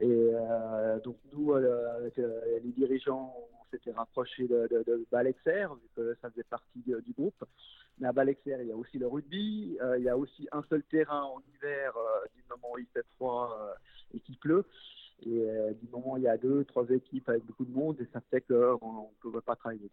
Et 0.00 0.06
euh, 0.08 0.98
donc 1.00 1.16
nous, 1.32 1.52
euh, 1.52 2.10
euh, 2.18 2.58
les 2.62 2.72
dirigeants, 2.72 3.34
on 3.60 3.70
s'était 3.70 3.92
rapprochés 3.92 4.48
de, 4.48 5.06
Balexer, 5.12 5.66
vu 5.66 5.88
que 5.94 6.16
ça 6.22 6.30
faisait 6.30 6.44
partie 6.44 6.80
du 6.80 7.12
groupe. 7.12 7.44
Mais 7.98 8.08
à 8.08 8.12
Balexer, 8.12 8.56
il 8.62 8.68
y 8.68 8.72
a 8.72 8.76
aussi 8.76 8.98
le 8.98 9.06
rugby, 9.06 9.76
il 9.98 10.02
y 10.02 10.08
a 10.08 10.16
aussi 10.16 10.48
un 10.52 10.62
seul 10.70 10.82
terrain 10.84 11.22
en 11.24 11.42
hiver, 11.54 11.92
du 12.34 12.42
moment 12.48 12.74
où 12.74 12.78
il 12.78 12.86
fait 12.86 13.04
froid 13.16 13.76
et 14.14 14.20
qu'il 14.20 14.38
pleut. 14.38 14.64
Et 15.26 15.46
du 15.82 15.86
moment 15.92 16.14
où 16.14 16.16
il 16.16 16.22
y 16.22 16.28
a 16.28 16.38
deux, 16.38 16.64
trois 16.64 16.88
équipes 16.88 17.28
avec 17.28 17.44
beaucoup 17.44 17.66
de 17.66 17.74
monde, 17.74 18.00
et 18.00 18.08
ça 18.10 18.22
fait 18.30 18.40
qu'on 18.40 19.10
ne 19.26 19.30
peut 19.30 19.40
pas 19.42 19.54
travailler. 19.54 19.90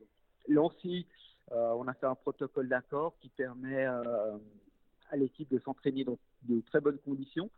Donc, 0.49 0.73
on 1.51 1.87
a 1.87 1.93
fait 1.95 2.05
un 2.05 2.15
protocole 2.15 2.69
d'accord 2.69 3.13
qui 3.19 3.27
permet 3.27 3.85
à 3.85 5.17
l'équipe 5.17 5.51
de 5.51 5.59
s'entraîner 5.59 6.05
dans 6.05 6.17
de 6.43 6.61
très 6.61 6.79
bonnes 6.79 6.99
conditions. 6.99 7.49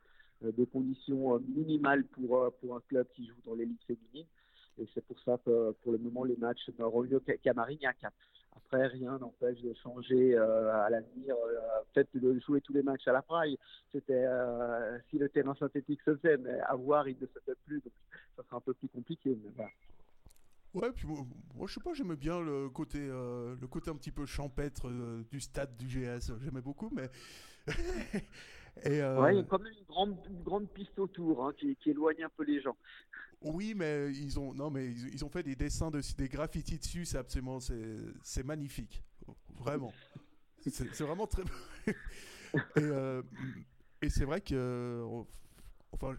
Euh, 0.45 0.51
des 0.53 0.65
conditions 0.67 1.35
euh, 1.35 1.39
minimales 1.39 2.05
pour, 2.05 2.37
euh, 2.37 2.49
pour 2.61 2.77
un 2.77 2.81
club 2.87 3.05
qui 3.13 3.27
joue 3.27 3.35
dans 3.45 3.55
l'élite 3.55 3.83
féminine. 3.85 4.27
Et 4.77 4.87
c'est 4.93 5.05
pour 5.05 5.19
ça 5.19 5.37
que 5.45 5.71
pour 5.81 5.91
le 5.91 5.97
moment, 5.97 6.23
les 6.23 6.37
matchs 6.37 6.69
n'auront 6.77 7.01
lieu 7.01 7.19
qu'à 7.19 7.53
Marignac. 7.53 7.97
Après, 8.55 8.87
rien 8.87 9.17
n'empêche 9.17 9.59
de 9.61 9.73
changer 9.83 10.37
à 10.37 10.89
l'avenir. 10.89 11.35
Peut-être 11.93 12.15
de 12.15 12.39
jouer 12.39 12.61
tous 12.61 12.71
les 12.71 12.81
matchs 12.81 13.05
à 13.07 13.11
la 13.11 13.21
praille. 13.21 13.57
C'était 13.91 14.25
si 15.09 15.17
le 15.17 15.27
terrain 15.27 15.53
synthétique 15.55 15.99
se 16.05 16.15
fait, 16.15 16.37
mais 16.37 16.57
à 16.61 16.75
voir, 16.75 17.09
il 17.09 17.17
ne 17.19 17.27
se 17.27 17.39
fait 17.45 17.57
plus. 17.65 17.81
Donc, 17.81 17.91
ça 18.37 18.43
sera 18.43 18.57
un 18.57 18.61
peu 18.61 18.73
plus 18.73 18.87
compliqué. 18.87 19.37
Mais. 19.43 19.65
Ouais, 20.73 20.91
puis 20.93 21.07
moi, 21.07 21.67
je 21.67 21.73
sais 21.73 21.81
pas, 21.81 21.93
j'aimais 21.93 22.15
bien 22.15 22.39
le 22.39 22.69
côté, 22.69 22.99
le 22.99 23.67
côté 23.67 23.91
un 23.91 23.95
petit 23.95 24.11
peu 24.11 24.25
champêtre 24.25 24.89
du 25.29 25.41
stade 25.41 25.75
du 25.75 25.87
GS. 25.87 26.31
J'aimais 26.41 26.61
beaucoup, 26.61 26.89
mais 26.95 27.09
Et 28.83 29.01
euh, 29.01 29.19
Ouais, 29.19 29.33
il 29.33 29.37
y 29.37 29.41
a 29.41 29.43
quand 29.43 29.59
même 29.59 29.73
une 29.73 29.85
grande, 29.85 30.17
grande 30.43 30.69
piste 30.69 30.97
autour 30.99 31.45
hein, 31.45 31.53
qui, 31.57 31.75
qui, 31.75 31.91
éloigne 31.91 32.23
un 32.23 32.29
peu 32.29 32.43
les 32.43 32.61
gens. 32.61 32.75
Oui, 33.41 33.73
mais 33.75 34.11
ils 34.11 34.39
ont, 34.39 34.53
non, 34.53 34.69
mais 34.69 34.87
ils, 34.87 35.23
ont 35.23 35.29
fait 35.29 35.43
des 35.43 35.55
dessins, 35.55 35.91
de, 35.91 36.01
des 36.17 36.27
graffitis 36.27 36.77
dessus, 36.77 37.05
c'est 37.05 37.17
absolument, 37.17 37.59
c'est 37.59 38.43
magnifique. 38.43 39.01
Vraiment. 39.57 39.93
C'est 40.61 40.99
vraiment 41.01 41.27
très. 41.27 41.43
et, 41.87 41.93
euh, 42.77 43.21
et 44.01 44.09
c'est 44.09 44.25
vrai 44.25 44.41
que. 44.41 45.05
Enfin, 45.91 46.15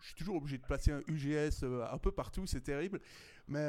je 0.00 0.06
suis 0.06 0.14
toujours 0.16 0.36
obligé 0.36 0.58
de 0.58 0.64
placer 0.64 0.90
un 0.90 1.00
UGS 1.06 1.62
euh, 1.62 1.86
un 1.90 1.98
peu 1.98 2.10
partout, 2.10 2.46
c'est 2.46 2.62
terrible. 2.62 3.00
Mais 3.48 3.68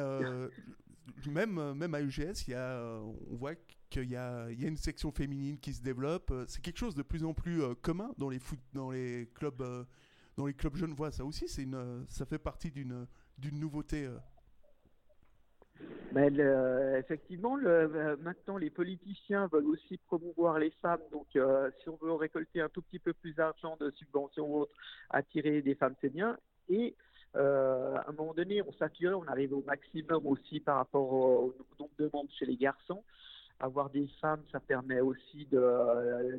même, 1.28 1.74
même 1.74 1.94
à 1.96 2.02
UGS, 2.02 2.48
y 2.48 2.54
a, 2.54 3.00
on 3.02 3.36
voit 3.36 3.56
qu'il 3.94 4.10
y 4.10 4.16
a, 4.16 4.50
y 4.52 4.66
a 4.66 4.68
une 4.68 4.78
section 4.78 5.12
féminine 5.12 5.60
qui 5.60 5.74
se 5.74 5.82
développe. 5.82 6.32
Euh, 6.32 6.46
c'est 6.48 6.62
quelque 6.62 6.80
chose 6.80 6.96
de 6.96 7.04
plus 7.04 7.24
en 7.24 7.34
plus 7.34 7.62
euh, 7.62 7.76
commun 7.76 8.12
dans 8.18 8.30
les 8.30 8.40
foot, 8.40 8.60
dans 8.74 8.92
les 8.92 9.30
clubs, 9.36 9.62
euh, 9.62 9.84
dans 10.36 10.48
les 10.48 10.54
clubs 10.54 10.76
genevois. 10.76 11.12
Ça 11.12 11.24
aussi, 11.24 11.48
c'est 11.48 11.64
une, 11.64 12.06
ça 12.10 12.26
fait 12.26 12.40
partie 12.40 12.72
d'une, 12.72 13.08
d'une 13.38 13.60
nouveauté. 13.60 14.10
Mais 16.12 16.28
effectivement, 17.00 17.56
le, 17.56 18.18
maintenant 18.22 18.58
les 18.58 18.70
politiciens 18.70 19.48
veulent 19.48 19.68
aussi 19.68 19.98
promouvoir 19.98 20.60
les 20.60 20.72
femmes. 20.82 21.02
Donc, 21.12 21.28
si 21.32 21.90
on 21.90 21.98
veut 22.02 22.14
récolter 22.14 22.62
un 22.62 22.70
tout 22.70 22.84
petit 22.84 23.00
peu 23.00 23.14
plus 23.14 23.34
d'argent 23.34 23.76
de 23.80 23.90
subventions 23.92 24.48
ou 24.48 24.60
autres, 24.62 24.76
attirer 25.10 25.62
des 25.62 25.76
femmes, 25.76 25.96
c'est 26.02 26.14
bien. 26.14 26.38
Et 26.70 26.96
à 27.36 28.10
un 28.10 28.12
moment 28.12 28.34
donné, 28.34 28.62
on 28.62 28.72
s'attire, 28.74 29.18
on 29.18 29.28
arrive 29.28 29.54
au 29.54 29.64
maximum 29.64 30.26
aussi 30.28 30.60
par 30.60 30.78
rapport 30.78 31.12
au 31.12 31.54
nombre 31.80 31.92
de 31.98 32.10
membres 32.14 32.32
chez 32.38 32.46
les 32.46 32.58
garçons 32.58 33.04
avoir 33.64 33.90
des 33.90 34.08
femmes, 34.20 34.44
ça 34.52 34.60
permet 34.60 35.00
aussi 35.00 35.48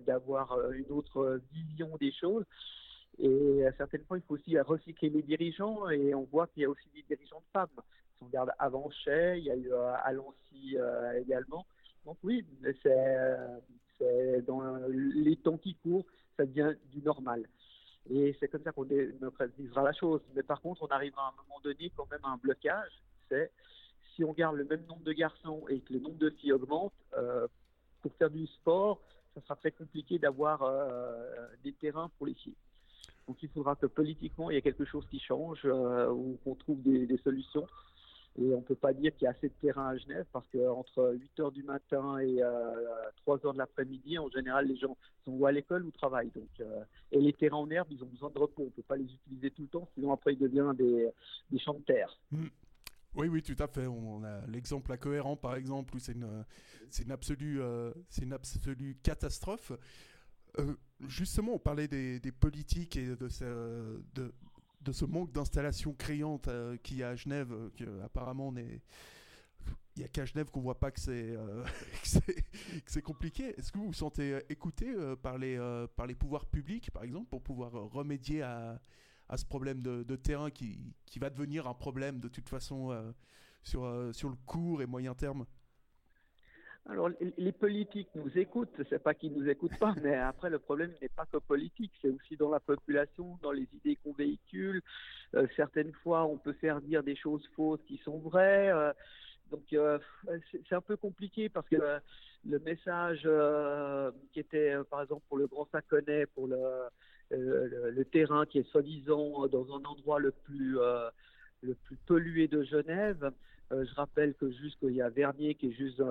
d'avoir 0.07 0.53
euh, 0.53 0.73
une 0.73 0.91
autre 0.91 1.41
vision 1.53 1.97
des 1.99 2.13
choses. 2.13 2.45
Et 3.19 3.65
à 3.67 3.73
certaines 3.73 4.05
fois, 4.05 4.19
il 4.19 4.23
faut 4.23 4.35
aussi 4.35 4.59
recycler 4.59 5.09
les 5.09 5.23
dirigeants 5.23 5.89
et 5.89 6.15
on 6.15 6.25
voit 6.25 6.49
qu'il 6.49 6.65
y 6.65 6.67
a 6.67 6.71
aussi 6.71 6.89
des 6.95 7.03
dirigeants 7.03 7.41
de 7.41 7.51
femmes. 7.53 7.69
Si 8.17 8.23
on 8.23 8.27
regarde 8.27 8.51
Avanchet, 8.59 9.39
il 9.39 9.45
y 9.45 9.51
a 9.51 9.57
eu 9.57 9.73
euh, 9.73 9.95
Alancy 10.05 10.77
euh, 10.77 11.21
également. 11.21 11.65
Donc 12.05 12.19
oui, 12.23 12.45
c'est 12.83 14.43
dans 14.47 14.61
les 14.89 15.37
temps 15.37 15.57
qui 15.57 15.75
courent, 15.77 16.05
ça 16.37 16.45
devient 16.45 16.75
du 16.93 17.01
normal. 17.01 17.49
Et 18.11 18.37
c'est 18.39 18.49
comme 18.49 18.63
ça 18.63 18.73
qu'on 18.73 18.85
démocratisera 18.85 19.83
la 19.83 19.93
chose. 19.93 20.21
Mais 20.35 20.43
par 20.43 20.61
contre, 20.61 20.83
on 20.83 20.89
arrivera 20.89 21.27
à 21.27 21.29
un 21.29 21.43
moment 21.43 21.61
donné 21.63 21.91
quand 21.97 22.11
même 22.11 22.25
à 22.25 22.29
un 22.29 22.37
blocage. 22.37 22.93
C'est 23.29 23.51
si 24.15 24.25
on 24.25 24.33
garde 24.33 24.57
le 24.57 24.65
même 24.65 24.85
nombre 24.87 25.03
de 25.03 25.13
garçons 25.13 25.65
et 25.69 25.81
que 25.81 25.93
le 25.93 26.01
nombre 26.01 26.19
de 26.19 26.31
filles 26.31 26.53
augmente, 26.53 26.93
euh, 27.17 27.47
pour 28.03 28.15
faire 28.15 28.31
du 28.31 28.47
sport, 28.47 29.01
ça 29.35 29.41
sera 29.43 29.57
très 29.57 29.73
compliqué 29.73 30.19
d'avoir 30.19 30.63
euh, 30.63 31.49
des 31.65 31.73
terrains 31.73 32.11
pour 32.19 32.27
les 32.27 32.35
filles. 32.35 32.55
Donc 33.27 33.43
il 33.43 33.49
faudra 33.49 33.75
que 33.75 33.87
politiquement, 33.87 34.51
il 34.51 34.55
y 34.55 34.57
ait 34.59 34.63
quelque 34.63 34.85
chose 34.85 35.07
qui 35.11 35.19
change, 35.19 35.61
euh, 35.65 36.11
ou 36.11 36.39
qu'on 36.45 36.55
trouve 36.55 36.83
des, 36.83 37.17
solutions. 37.19 37.67
Et 38.37 38.53
on 38.53 38.59
ne 38.59 38.63
peut 38.63 38.75
pas 38.75 38.93
dire 38.93 39.15
qu'il 39.15 39.25
y 39.25 39.29
a 39.29 39.31
assez 39.31 39.49
de 39.49 39.55
terrains 39.61 39.91
à 39.91 39.97
Genève 39.97 40.27
parce 40.33 40.47
qu'entre 40.49 41.15
8 41.15 41.39
h 41.39 41.53
du 41.53 41.63
matin 41.63 42.19
et 42.19 42.41
3 43.23 43.39
h 43.39 43.53
de 43.53 43.59
l'après-midi, 43.59 44.19
en 44.19 44.29
général, 44.29 44.67
les 44.67 44.77
gens 44.77 44.97
sont 45.25 45.33
ou 45.33 45.47
à 45.47 45.53
l'école 45.53 45.85
ou 45.85 45.93
travaillent. 45.93 46.33
Donc, 46.35 46.69
et 47.13 47.21
les 47.21 47.33
terrains 47.33 47.59
en 47.59 47.71
herbe, 47.71 47.89
ils 47.93 48.03
ont 48.03 48.09
besoin 48.09 48.31
de 48.31 48.39
repos. 48.39 48.63
On 48.63 48.67
ne 48.67 48.71
peut 48.71 48.83
pas 48.83 48.97
les 48.97 49.05
utiliser 49.05 49.53
tout 49.53 49.63
le 49.63 49.69
temps, 49.69 49.89
sinon 49.95 50.13
après, 50.13 50.33
ils 50.33 50.39
deviennent 50.39 50.73
des, 50.75 51.13
champs 51.59 51.75
de 51.75 51.85
terre. 51.85 52.19
Mmh. 52.33 52.47
Oui, 53.17 53.29
oui, 53.29 53.43
tout 53.43 53.61
à 53.63 53.69
fait. 53.69 53.87
On 53.87 54.25
a 54.25 54.45
l'exemple 54.49 54.91
à 54.91 54.97
Cohérent, 54.97 55.37
par 55.37 55.55
exemple, 55.55 55.95
où 55.95 56.01
c'est 56.01 56.13
une, 56.13 56.45
une 57.05 57.13
absolue, 57.13 57.61
euh, 57.61 57.93
une 58.21 58.33
absolue 58.33 58.97
catastrophe. 59.03 59.73
Euh, 60.59 60.75
justement, 61.07 61.55
on 61.55 61.59
parlait 61.59 61.89
des, 61.89 62.21
politiques 62.33 62.97
et 62.97 63.07
de, 63.07 64.33
de 64.85 64.93
ce 64.93 65.05
manque 65.05 65.33
d'installation 65.33 65.95
criante 65.95 66.49
euh, 66.49 66.77
qu'il 66.79 66.99
y 66.99 67.03
a 67.03 67.11
à 67.11 67.17
Genève, 67.17 67.53
que 67.77 68.03
apparemment 68.03 68.49
on 68.49 68.57
est 68.57 68.83
il 69.97 70.01
n'y 70.01 70.05
a 70.05 70.09
qu'à 70.09 70.25
Genève 70.25 70.51
qu'on 70.51 70.61
voit 70.61 70.79
pas 70.79 70.91
que 70.91 71.01
c'est 71.01 71.37
c'est 72.87 73.03
compliqué. 73.03 73.55
Est-ce 73.57 73.71
que 73.71 73.79
vous 73.79 73.87
vous 73.87 73.93
sentez 73.93 74.41
écouté 74.49 74.93
par, 75.23 75.39
les, 75.39 75.57
par 75.95 76.09
les 76.09 76.17
pouvoirs 76.17 76.47
publics, 76.47 76.91
par 76.91 77.05
exemple, 77.05 77.29
pour 77.29 77.43
pouvoir 77.43 77.71
remédier 77.71 78.43
à, 78.43 78.81
à 79.29 79.37
ce 79.37 79.45
problème 79.45 79.81
de, 79.83 80.17
terrain 80.17 80.51
qui, 80.51 80.95
qui, 81.07 81.19
va 81.19 81.31
devenir 81.31 81.67
un 81.67 81.75
problème 81.75 82.21
de 82.21 82.29
toute 82.29 82.49
façon 82.49 82.91
euh, 82.91 83.13
sur, 83.63 83.85
euh, 83.85 84.13
sur 84.13 84.29
le 84.29 84.37
court 84.47 84.83
et 84.83 84.87
moyen 84.87 85.15
terme? 85.15 85.47
Alors, 86.87 87.09
les 87.39 87.53
politiques 87.53 88.11
nous 88.15 88.31
écoutent, 88.37 88.83
c'est 88.91 89.03
pas 89.03 89.15
qu'ils 89.15 89.33
nous 89.33 89.49
écoutent 89.49 89.79
pas, 89.79 89.95
mais 90.03 90.17
après, 90.17 90.51
le 90.51 90.59
problème 90.59 90.93
n'est 91.01 91.09
pas 91.09 91.25
que 91.25 91.39
politique, 91.39 91.93
c'est 92.03 92.11
aussi 92.11 92.37
dans 92.37 92.51
la 92.51 92.61
population, 92.61 93.39
dans 93.43 93.53
les 93.53 93.67
idées 93.73 93.97
qu'on 93.97 94.13
véhicule. 94.13 94.83
Euh, 95.35 95.47
certaines 95.57 95.93
fois, 96.03 96.25
on 96.27 96.37
peut 96.37 96.53
faire 96.53 96.83
dire 96.83 97.03
des 97.03 97.17
choses 97.17 97.49
fausses 97.57 97.81
qui 97.87 97.97
sont 98.05 98.19
vraies 98.19 98.71
Donc 99.51 99.63
c'est 99.71 100.75
un 100.75 100.81
peu 100.83 100.97
compliqué 100.97 101.49
parce 101.49 101.69
que 101.69 101.77
le 102.47 102.59
message 102.59 103.27
qui 104.33 104.41
était 104.41 104.75
par 104.91 105.03
exemple 105.03 105.23
pour 105.29 105.39
le 105.39 105.47
Grand 105.47 105.67
Saconnet, 105.73 106.27
pour 106.27 106.49
le, 106.49 106.61
le, 107.31 108.05
terrain 108.05 108.45
qui 108.45 108.59
est 108.59 108.71
soi-disant 108.71 109.47
dans 109.49 109.75
un 109.75 109.85
endroit 109.85 110.19
le 110.19 110.33
plus, 110.33 110.77
le 111.63 111.75
plus 111.85 111.97
pollué 112.07 112.47
de 112.47 112.63
Genève, 112.63 113.33
je 113.71 113.95
rappelle 113.95 114.35
que 114.35 114.51
y 114.91 115.03
a 115.03 115.09
Vernier 115.09 115.55
qui 115.55 115.69
est 115.69 115.73
juste 115.73 116.03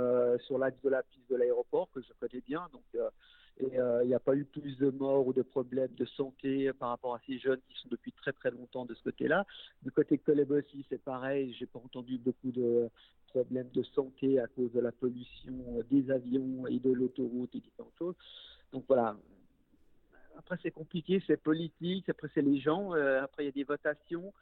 sur 0.46 0.58
l'axe 0.58 0.82
de 0.84 0.90
la 0.90 1.04
piste 1.04 1.30
de 1.30 1.36
l'aéroport, 1.36 1.90
que 1.94 2.02
je 2.02 2.08
connais 2.20 2.42
bien. 2.42 2.68
Donc 2.74 2.84
euh, 3.62 4.02
il 4.04 4.08
n'y 4.08 4.16
a 4.16 4.20
pas 4.20 4.36
eu 4.36 4.46
plus 4.46 4.78
de 4.78 4.90
morts 4.90 5.28
ou 5.28 5.34
de 5.34 5.44
problèmes 5.44 5.94
de 5.96 6.06
santé 6.06 6.72
par 6.74 6.90
rapport 6.90 7.14
à 7.14 7.22
ces 7.26 7.38
jeunes 7.38 7.60
qui 7.70 7.80
sont 7.80 7.90
depuis 7.90 8.12
très 8.12 8.34
très 8.34 8.52
longtemps 8.52 8.86
de 8.86 8.96
ce 8.96 9.04
côté-là. 9.04 9.46
Du 9.84 9.92
côté 9.92 10.20
de 10.26 10.54
aussi, 10.54 10.86
c'est 10.90 11.02
pareil. 11.02 11.56
J'ai 11.60 11.68
pas 11.68 11.80
entendu 11.80 12.18
beaucoup 12.18 12.52
de 12.52 12.90
problèmes 13.28 13.70
de 13.70 13.84
santé 13.84 14.40
à 14.40 14.48
cause 14.48 14.72
de 14.72 14.80
la 14.80 14.92
pollution 14.92 15.54
des 15.90 16.10
avions 16.12 16.68
et 16.68 16.80
de 16.80 16.92
l'autoroute 16.92 17.54
et 17.56 17.60
différentes 17.60 17.94
choses. 17.98 18.16
Donc 18.72 18.86
voilà. 18.88 19.16
Après 20.38 20.58
c'est 20.64 20.72
compliqué, 20.72 21.22
c'est 21.28 21.38
politique. 21.38 22.10
Après 22.10 22.30
c'est 22.34 22.42
les 22.42 22.60
gens. 22.60 22.96
Euh, 22.96 23.22
après 23.22 23.44
il 23.44 23.46
y 23.48 23.50
a 23.50 23.54
des 23.54 23.64
votations. 23.64 24.34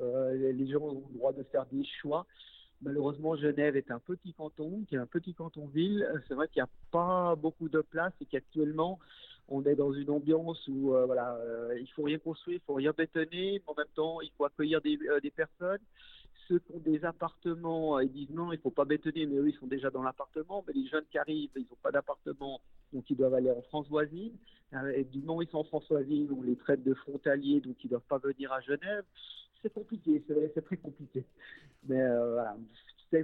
Euh, 0.00 0.52
les 0.52 0.68
gens 0.68 0.80
ont 0.80 1.04
le 1.08 1.14
droit 1.14 1.32
de 1.32 1.44
faire 1.44 1.66
des 1.66 1.84
choix. 2.00 2.26
Malheureusement, 2.82 3.36
Genève 3.36 3.76
est 3.76 3.90
un 3.90 3.98
petit 3.98 4.34
canton, 4.34 4.84
qui 4.86 4.96
est 4.96 4.98
un 4.98 5.06
petit 5.06 5.32
canton-ville. 5.32 6.06
C'est 6.28 6.34
vrai 6.34 6.46
qu'il 6.48 6.60
n'y 6.62 6.68
a 6.68 6.70
pas 6.90 7.34
beaucoup 7.34 7.68
de 7.68 7.80
place 7.80 8.12
et 8.20 8.26
qu'actuellement, 8.26 8.98
on 9.48 9.64
est 9.64 9.76
dans 9.76 9.92
une 9.92 10.10
ambiance 10.10 10.66
où 10.68 10.94
euh, 10.94 11.06
voilà, 11.06 11.36
euh, 11.36 11.78
il 11.80 11.88
faut 11.92 12.02
rien 12.02 12.18
construire, 12.18 12.58
il 12.58 12.66
faut 12.66 12.74
rien 12.74 12.92
bétonner, 12.96 13.60
mais 13.60 13.62
en 13.66 13.74
même 13.74 13.86
temps, 13.94 14.20
il 14.20 14.30
faut 14.36 14.44
accueillir 14.44 14.80
des, 14.80 14.98
euh, 15.08 15.20
personnes. 15.34 15.80
Ceux 16.48 16.58
qui 16.60 16.72
ont 16.72 16.78
des 16.78 17.04
appartements, 17.04 17.98
ils 17.98 18.12
disent 18.12 18.30
non, 18.30 18.52
il 18.52 18.58
faut 18.58 18.70
pas 18.70 18.84
bétonner, 18.84 19.26
mais 19.26 19.36
eux, 19.36 19.48
ils 19.48 19.58
sont 19.58 19.66
déjà 19.66 19.90
dans 19.90 20.02
l'appartement. 20.02 20.62
Mais 20.66 20.74
les 20.74 20.86
jeunes 20.86 21.04
qui 21.10 21.18
arrivent, 21.18 21.50
ils 21.56 21.62
n'ont 21.62 21.78
pas 21.82 21.90
d'appartement, 21.90 22.60
donc 22.92 23.08
ils 23.10 23.16
doivent 23.16 23.34
aller 23.34 23.50
en 23.50 23.62
France 23.62 23.88
voisine. 23.88 24.32
Et 24.94 25.04
du 25.04 25.20
moment 25.20 25.36
où 25.36 25.42
ils 25.42 25.48
sont 25.48 25.58
en 25.58 25.64
France 25.64 25.88
voisine, 25.88 26.28
on 26.36 26.42
les 26.42 26.56
traite 26.56 26.84
de 26.84 26.94
frontaliers, 26.94 27.60
donc 27.60 27.76
ils 27.82 27.86
ne 27.86 27.90
doivent 27.90 28.06
pas 28.08 28.18
venir 28.18 28.52
à 28.52 28.60
Genève 28.60 29.04
c'est 29.66 29.72
compliqué, 29.72 30.22
c'est 30.54 30.64
très 30.64 30.76
compliqué. 30.76 31.24
Mais 31.88 32.00
euh, 32.00 32.34
voilà, 32.34 32.56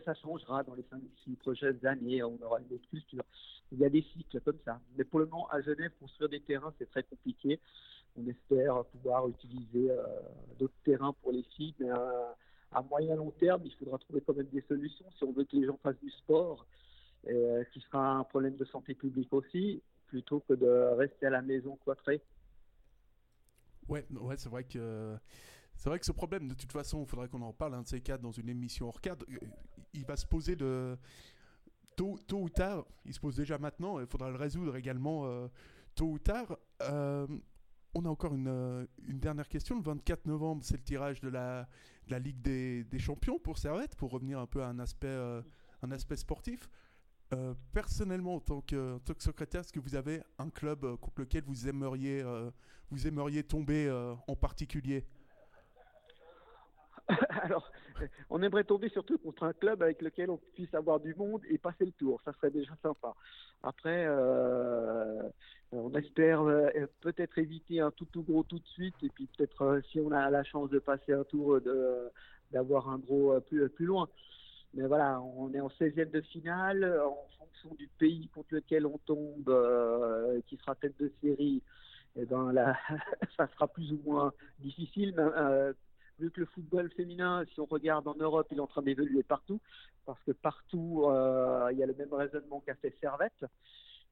ça 0.04 0.14
changera 0.14 0.62
dans 0.64 0.74
les 0.74 0.82
5-6 0.82 1.36
prochaines 1.36 1.86
années, 1.86 2.22
on 2.22 2.38
aura 2.42 2.60
une 2.60 2.74
autre 2.74 2.88
culture. 2.88 3.24
Il 3.70 3.78
y 3.78 3.84
a 3.84 3.88
des 3.88 4.02
cycles 4.02 4.40
comme 4.40 4.58
ça. 4.64 4.80
Mais 4.96 5.04
pour 5.04 5.20
le 5.20 5.26
moment, 5.26 5.48
à 5.48 5.60
Genève, 5.60 5.92
construire 6.00 6.28
des 6.28 6.40
terrains, 6.40 6.74
c'est 6.78 6.90
très 6.90 7.02
compliqué. 7.04 7.60
On 8.16 8.26
espère 8.26 8.84
pouvoir 8.86 9.28
utiliser 9.28 9.90
euh, 9.90 10.02
d'autres 10.58 10.74
terrains 10.84 11.14
pour 11.22 11.32
les 11.32 11.42
filles, 11.56 11.74
mais 11.78 11.90
euh, 11.90 12.32
à 12.72 12.82
moyen 12.82 13.16
long 13.16 13.30
terme, 13.30 13.62
il 13.64 13.74
faudra 13.74 13.98
trouver 13.98 14.20
quand 14.20 14.34
même 14.34 14.48
des 14.52 14.62
solutions 14.62 15.06
si 15.16 15.24
on 15.24 15.32
veut 15.32 15.44
que 15.44 15.56
les 15.56 15.66
gens 15.66 15.78
fassent 15.82 16.00
du 16.02 16.10
sport, 16.10 16.66
qui 17.72 17.80
sera 17.82 18.14
un 18.14 18.24
problème 18.24 18.56
de 18.56 18.64
santé 18.64 18.94
publique 18.94 19.32
aussi, 19.32 19.80
plutôt 20.08 20.40
que 20.40 20.54
de 20.54 20.66
rester 20.96 21.26
à 21.26 21.30
la 21.30 21.40
maison 21.40 21.78
cloîtré. 21.84 22.20
Ouais, 23.88 24.04
ouais 24.10 24.36
c'est 24.36 24.48
vrai 24.48 24.64
que 24.64 25.16
c'est 25.82 25.88
vrai 25.88 25.98
que 25.98 26.06
ce 26.06 26.12
problème, 26.12 26.46
de 26.46 26.54
toute 26.54 26.70
façon, 26.70 27.02
il 27.02 27.08
faudrait 27.08 27.26
qu'on 27.26 27.42
en 27.42 27.52
parle, 27.52 27.74
un 27.74 27.82
de 27.82 27.88
ces 27.88 28.00
quatre, 28.00 28.20
dans 28.20 28.30
une 28.30 28.48
émission 28.48 28.86
hors 28.86 29.00
cadre. 29.00 29.26
Euh, 29.28 29.36
il 29.92 30.04
va 30.04 30.16
se 30.16 30.24
poser 30.24 30.54
de. 30.54 30.96
Tôt, 31.96 32.16
ou 32.30 32.48
tard, 32.48 32.84
il 33.04 33.12
se 33.12 33.18
pose 33.18 33.34
déjà 33.34 33.58
maintenant, 33.58 33.98
il 33.98 34.06
faudra 34.06 34.30
le 34.30 34.36
résoudre 34.36 34.76
également 34.76 35.26
euh, 35.26 35.48
tôt 35.96 36.06
ou 36.06 36.20
tard. 36.20 36.56
Euh, 36.82 37.26
on 37.94 38.04
a 38.04 38.08
encore 38.08 38.32
une, 38.32 38.86
dernière 39.08 39.48
question. 39.48 39.74
Le 39.74 39.82
24 39.82 40.26
novembre, 40.26 40.62
c'est 40.64 40.76
le 40.76 40.84
tirage 40.84 41.20
de 41.20 41.28
la, 41.28 41.66
Ligue 42.16 42.40
des, 42.40 42.98
Champions 43.00 43.40
pour 43.40 43.58
Servette, 43.58 43.96
pour 43.96 44.12
revenir 44.12 44.38
un 44.38 44.46
peu 44.46 44.62
à 44.62 44.68
un 44.68 44.78
aspect, 44.78 46.16
sportif. 46.16 46.70
personnellement, 47.72 48.36
en 48.36 48.40
tant, 48.40 48.60
que, 48.60 49.00
secrétaire, 49.18 49.62
est-ce 49.62 49.72
que 49.72 49.80
vous 49.80 49.96
avez 49.96 50.22
un 50.38 50.48
club 50.48 50.96
contre 51.00 51.22
lequel 51.22 51.42
vous 51.44 51.66
aimeriez 51.66 52.22
tomber 53.42 53.90
en 54.28 54.36
particulier? 54.36 55.04
Alors, 57.42 57.70
on 58.30 58.42
aimerait 58.42 58.64
tomber 58.64 58.88
surtout 58.88 59.18
contre 59.18 59.44
un 59.44 59.52
club 59.52 59.82
avec 59.82 60.02
lequel 60.02 60.30
on 60.30 60.38
puisse 60.54 60.72
avoir 60.74 61.00
du 61.00 61.14
monde 61.14 61.42
et 61.48 61.58
passer 61.58 61.84
le 61.84 61.92
tour. 61.92 62.20
Ça 62.24 62.32
serait 62.34 62.50
déjà 62.50 62.72
sympa. 62.82 63.14
Après, 63.62 64.04
euh, 64.06 65.22
on 65.72 65.92
espère 65.94 66.42
euh, 66.42 66.68
peut-être 67.00 67.38
éviter 67.38 67.80
un 67.80 67.90
tout 67.90 68.06
tout 68.06 68.22
gros 68.22 68.42
tout 68.42 68.58
de 68.58 68.66
suite 68.66 68.96
et 69.02 69.08
puis 69.08 69.28
peut-être 69.36 69.62
euh, 69.62 69.80
si 69.90 70.00
on 70.00 70.10
a 70.10 70.30
la 70.30 70.44
chance 70.44 70.70
de 70.70 70.78
passer 70.78 71.12
un 71.12 71.24
tour 71.24 71.60
d'avoir 72.50 72.88
un 72.88 72.98
gros 72.98 73.40
plus, 73.40 73.68
plus 73.70 73.86
loin. 73.86 74.08
Mais 74.74 74.86
voilà, 74.86 75.20
on 75.20 75.52
est 75.52 75.60
en 75.60 75.68
16e 75.68 76.10
de 76.10 76.20
finale. 76.22 77.00
En 77.04 77.28
fonction 77.38 77.74
du 77.74 77.88
pays 77.98 78.28
contre 78.34 78.54
lequel 78.54 78.86
on 78.86 78.98
tombe, 79.04 80.42
qui 80.46 80.56
sera 80.56 80.74
tête 80.74 80.98
de 80.98 81.12
série, 81.22 81.62
eh 82.16 82.24
ben 82.24 82.52
ça 83.36 83.48
sera 83.48 83.68
plus 83.68 83.92
ou 83.92 84.00
moins 84.04 84.32
difficile 84.60 85.14
vu 86.18 86.30
que 86.30 86.40
le 86.40 86.46
football 86.46 86.90
féminin, 86.90 87.44
si 87.52 87.60
on 87.60 87.66
regarde 87.66 88.06
en 88.06 88.14
Europe, 88.14 88.46
il 88.50 88.58
est 88.58 88.60
en 88.60 88.66
train 88.66 88.82
d'évoluer 88.82 89.22
partout, 89.22 89.60
parce 90.06 90.20
que 90.24 90.32
partout, 90.32 91.04
euh, 91.06 91.68
il 91.72 91.78
y 91.78 91.82
a 91.82 91.86
le 91.86 91.94
même 91.94 92.12
raisonnement 92.12 92.60
qu'a 92.60 92.74
fait 92.76 92.94
Servette. 93.00 93.44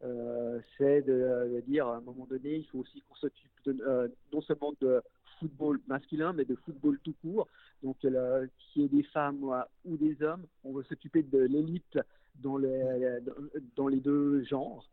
Euh, 0.02 0.60
c'est 0.78 1.02
de, 1.02 1.62
dire 1.66 1.86
à 1.86 1.96
un 1.96 2.00
moment 2.00 2.26
donné, 2.26 2.56
il 2.56 2.66
faut 2.66 2.78
aussi 2.78 3.02
qu'on 3.02 3.16
s'occupe 3.16 3.50
euh, 3.68 4.08
non 4.32 4.40
seulement 4.40 4.72
de 4.80 5.02
football 5.38 5.78
masculin, 5.86 6.32
mais 6.32 6.44
de 6.44 6.54
football 6.54 6.98
tout 7.04 7.14
court. 7.20 7.48
Donc, 7.82 7.98
qu'il 7.98 8.82
y 8.82 8.84
ait 8.84 8.88
des 8.88 9.02
femmes 9.04 9.44
ou 9.84 9.96
des 9.96 10.22
hommes, 10.22 10.44
on 10.64 10.72
veut 10.72 10.84
s'occuper 10.84 11.22
de 11.22 11.38
l'élite 11.38 11.98
dans 12.36 12.58
dans 13.76 13.88
les 13.88 14.00
deux 14.00 14.42
genres. 14.44 14.88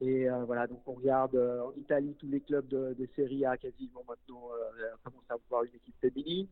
Et 0.00 0.30
euh, 0.30 0.44
voilà, 0.44 0.66
donc 0.68 0.80
on 0.86 0.92
regarde 0.92 1.34
euh, 1.34 1.62
en 1.62 1.72
Italie 1.76 2.14
tous 2.18 2.28
les 2.28 2.40
clubs 2.40 2.68
de, 2.68 2.94
de 2.96 3.08
Serie 3.16 3.44
A 3.44 3.56
quasiment 3.56 4.04
maintenant 4.08 4.48
euh, 4.52 4.86
commencent 5.02 5.28
à 5.28 5.34
avoir 5.34 5.64
une 5.64 5.74
équipe 5.74 5.96
féminine. 6.00 6.46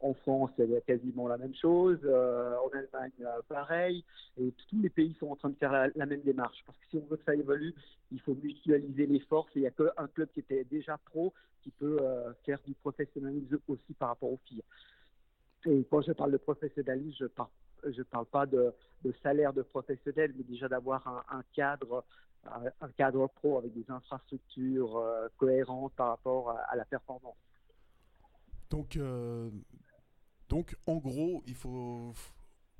En 0.00 0.14
France, 0.14 0.50
c'est 0.56 0.84
quasiment 0.84 1.28
la 1.28 1.36
même 1.38 1.54
chose. 1.54 1.98
en 2.04 2.68
Allemagne, 2.76 3.12
pareil. 3.48 4.04
Et 4.36 4.52
tous 4.68 4.80
les 4.82 4.88
pays 4.88 5.14
sont 5.20 5.28
en 5.28 5.36
train 5.36 5.50
de 5.50 5.54
faire 5.54 5.90
la, 5.94 6.06
même 6.06 6.22
démarche. 6.22 6.60
Parce 6.66 6.76
que 6.78 6.84
si 6.90 6.96
on 6.96 7.06
veut 7.06 7.16
que 7.16 7.24
ça 7.24 7.36
évolue, 7.36 7.72
il 8.10 8.20
faut 8.20 8.34
mutualiser 8.34 9.06
les 9.06 9.20
forces. 9.20 9.48
Et 9.54 9.60
il 9.60 9.62
n'y 9.62 9.68
a 9.68 9.70
qu'un 9.70 10.08
club 10.08 10.28
qui 10.34 10.40
était 10.40 10.64
déjà 10.64 10.98
pro 10.98 11.32
qui 11.62 11.70
peut 11.70 12.00
faire 12.44 12.58
du 12.66 12.74
professionnalisme 12.74 13.60
aussi 13.68 13.94
par 13.96 14.08
rapport 14.08 14.32
aux 14.32 14.40
filles. 14.48 14.62
Et 15.66 15.86
quand 15.88 16.00
je 16.00 16.12
parle 16.12 16.32
de 16.32 16.38
professionnalisme, 16.38 17.14
je 17.20 17.26
parle 17.26 17.48
je 17.84 17.98
ne 17.98 18.04
parle 18.04 18.26
pas 18.26 18.46
de, 18.46 18.72
salaire 19.22 19.52
de 19.52 19.62
professionnel, 19.62 20.32
mais 20.36 20.44
déjà 20.44 20.68
d'avoir 20.68 21.24
un, 21.30 21.42
cadre 21.54 22.04
un 22.80 22.88
cadre 22.96 23.26
pro 23.28 23.58
avec 23.58 23.72
des 23.72 23.84
infrastructures 23.90 24.96
euh, 24.96 25.28
cohérentes 25.36 25.92
par 25.94 26.08
rapport 26.08 26.50
à, 26.50 26.76
la 26.76 26.84
performance. 26.84 27.36
Donc, 28.70 28.96
euh, 28.96 29.50
donc, 30.48 30.76
en 30.86 30.96
gros, 30.96 31.42
il 31.46 31.54
faut 31.54 32.12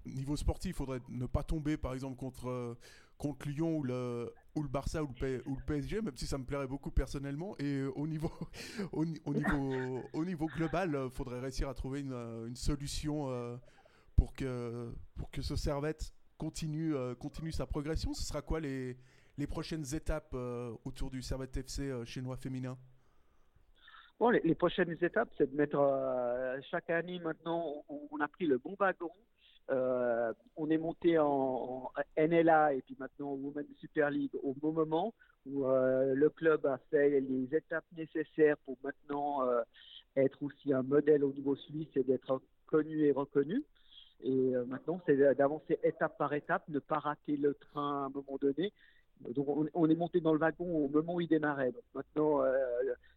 niveau 0.05 0.37
sportif, 0.37 0.71
il 0.71 0.75
faudrait 0.75 1.01
ne 1.09 1.27
pas 1.27 1.43
tomber, 1.43 1.77
par 1.77 1.93
exemple, 1.93 2.17
contre 2.17 2.77
contre 3.19 3.49
Lyon 3.49 3.79
ou 3.79 3.83
le 3.83 4.33
ou 4.55 4.63
le 4.63 4.69
Barça 4.69 5.03
ou 5.03 5.09
le, 5.21 5.43
PSG, 5.67 6.03
même 6.03 6.17
si 6.17 6.27
ça 6.27 6.37
me 6.39 6.45
plairait 6.45 6.67
beaucoup 6.67 6.91
personnellement. 6.91 7.57
Et 7.59 7.79
euh, 7.79 7.93
au 7.97 8.07
niveau 8.07 8.31
au, 8.93 9.05
niveau 9.05 10.03
au 10.13 10.25
niveau 10.25 10.47
global, 10.47 10.99
il 11.05 11.11
faudrait 11.11 11.41
réussir 11.41 11.69
à 11.69 11.75
trouver 11.75 12.01
une, 12.01 12.13
une 12.47 12.57
solution 12.57 13.59
pour 14.17 14.33
que 14.35 14.93
pour 15.17 15.31
que 15.31 15.43
ce 15.43 15.57
Servette 15.57 16.13
continue 16.37 16.95
continue 17.19 17.53
sa 17.53 17.67
progression. 17.67 18.15
Ce 18.15 18.23
sera 18.23 18.43
quoi 18.43 18.61
les 18.61 18.97
les 19.39 19.47
prochaines 19.47 19.85
étapes 19.95 20.33
euh, 20.35 20.73
autour 20.85 21.11
du 21.11 21.23
Servette 21.23 21.57
FC 21.57 21.83
euh, 21.83 22.05
chinois 22.05 22.37
féminin 22.37 22.77
Bon, 24.19 24.31
les, 24.31 24.55
prochaines 24.55 24.97
étapes, 25.03 25.29
c'est 25.37 25.51
de 25.51 25.55
mettre 25.55 25.79
euh, 25.79 26.59
chaque 26.71 26.89
année 26.89 27.19
maintenant, 27.19 27.85
on, 27.91 28.19
a 28.21 28.29
pris 28.29 28.47
le 28.47 28.57
bon 28.57 28.75
wagon. 28.79 29.11
on 29.69 30.71
est 30.71 30.79
monté 30.79 31.19
en, 31.19 31.93
NLA 32.17 32.75
et 32.75 32.81
puis 32.81 32.97
maintenant 32.99 33.33
au 33.33 33.37
Women's 33.37 33.77
Super 33.79 34.09
League 34.11 34.35
au 34.43 34.55
bon 34.55 34.73
moment 34.73 35.13
où 35.45 35.65
le 35.67 36.29
club 36.31 36.65
a 36.65 36.79
fait 36.91 37.21
les 37.21 37.55
étapes 37.55 37.85
nécessaires 37.95 38.57
pour 38.65 38.79
maintenant 38.83 39.43
être 40.17 40.43
aussi 40.43 40.73
un 40.73 40.83
modèle 40.83 41.23
au 41.23 41.33
niveau 41.33 41.55
suisse 41.55 41.95
et 41.95 42.03
d'être 42.03 42.41
connu 42.67 43.03
et 43.03 43.13
reconnu. 43.13 43.63
Et 44.23 44.55
maintenant, 44.67 44.99
c'est 45.05 45.17
d'avancer 45.35 45.79
étape 45.85 46.17
par 46.17 46.33
étape, 46.33 46.67
ne 46.69 46.79
pas 46.79 47.01
rater 47.01 47.37
le 47.37 47.53
train 47.53 48.05
à 48.05 48.07
un 48.07 48.09
moment 48.09 48.39
donné 48.41 48.73
donc 49.35 49.71
on, 49.75 49.89
est 49.89 49.95
monté 49.95 50.21
dans 50.21 50.33
le 50.33 50.39
wagon 50.39 50.85
au 50.85 50.89
moment 50.89 51.15
où 51.15 51.21
il 51.21 51.29
démarrait. 51.29 51.73
Donc 51.73 51.83
maintenant, 51.95 52.43
euh, 52.43 52.53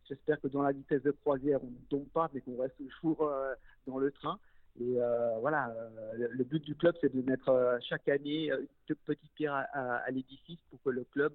j'espère 0.08 0.40
que 0.40 0.48
dans 0.48 0.62
la 0.62 0.72
vitesse 0.72 1.04
de 1.04 1.12
croisière, 1.12 1.60
on 1.64 1.68
ne 1.68 1.88
tombe 1.90 2.08
pas, 2.10 2.30
mais 2.34 2.42
qu'on 2.42 2.58
reste 2.58 2.76
toujours 2.78 3.22
euh, 3.24 3.54
dans 3.88 3.98
le 3.98 4.12
train. 4.12 4.40
Et 4.80 5.02
euh, 5.02 5.38
voilà, 5.40 5.76
le 6.14 6.44
but 6.44 6.64
du 6.64 6.76
club, 6.76 6.96
c'est 7.02 7.14
de 7.14 7.22
mettre 7.22 7.80
chaque 7.90 8.08
année 8.08 8.50
une 8.50 8.96
petite 9.06 9.32
pierre 9.34 9.54
à, 9.74 10.10
l'édifice 10.10 10.60
pour 10.70 10.82
que 10.84 10.90
le 10.90 11.04
club 11.04 11.34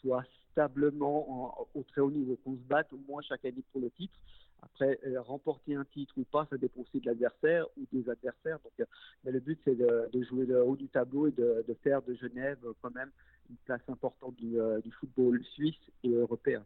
soit 0.00 0.24
stablement 0.52 1.68
au 1.74 1.82
très 1.84 2.00
haut 2.00 2.10
niveau, 2.10 2.36
qu'on 2.44 2.54
se 2.54 2.62
batte 2.68 2.92
au 2.92 2.98
moins 3.08 3.22
chaque 3.22 3.44
année 3.44 3.62
pour 3.72 3.80
le 3.80 3.90
titre. 3.90 4.14
Après, 4.60 4.98
euh, 5.06 5.20
remporter 5.22 5.76
un 5.76 5.84
titre 5.84 6.14
ou 6.16 6.24
pas, 6.24 6.46
ça 6.50 6.56
dépend 6.56 6.80
aussi 6.80 6.98
de 6.98 7.06
l'adversaire 7.06 7.66
ou 7.76 7.86
des 7.92 8.10
adversaires. 8.10 8.58
Donc, 8.64 8.72
euh, 8.80 8.84
mais 9.24 9.30
le 9.30 9.38
but, 9.38 9.60
c'est 9.64 9.76
de, 9.76 10.10
jouer 10.28 10.46
le 10.46 10.64
haut 10.64 10.74
du 10.74 10.88
tableau 10.88 11.28
et 11.28 11.30
de, 11.30 11.64
faire 11.84 12.02
de 12.02 12.14
Genève 12.14 12.58
quand 12.82 12.92
même 12.92 13.10
une 13.48 13.56
place 13.64 13.82
importante 13.88 14.34
du, 14.36 14.58
football 14.98 15.44
suisse 15.54 15.78
et 16.02 16.10
européen. 16.10 16.64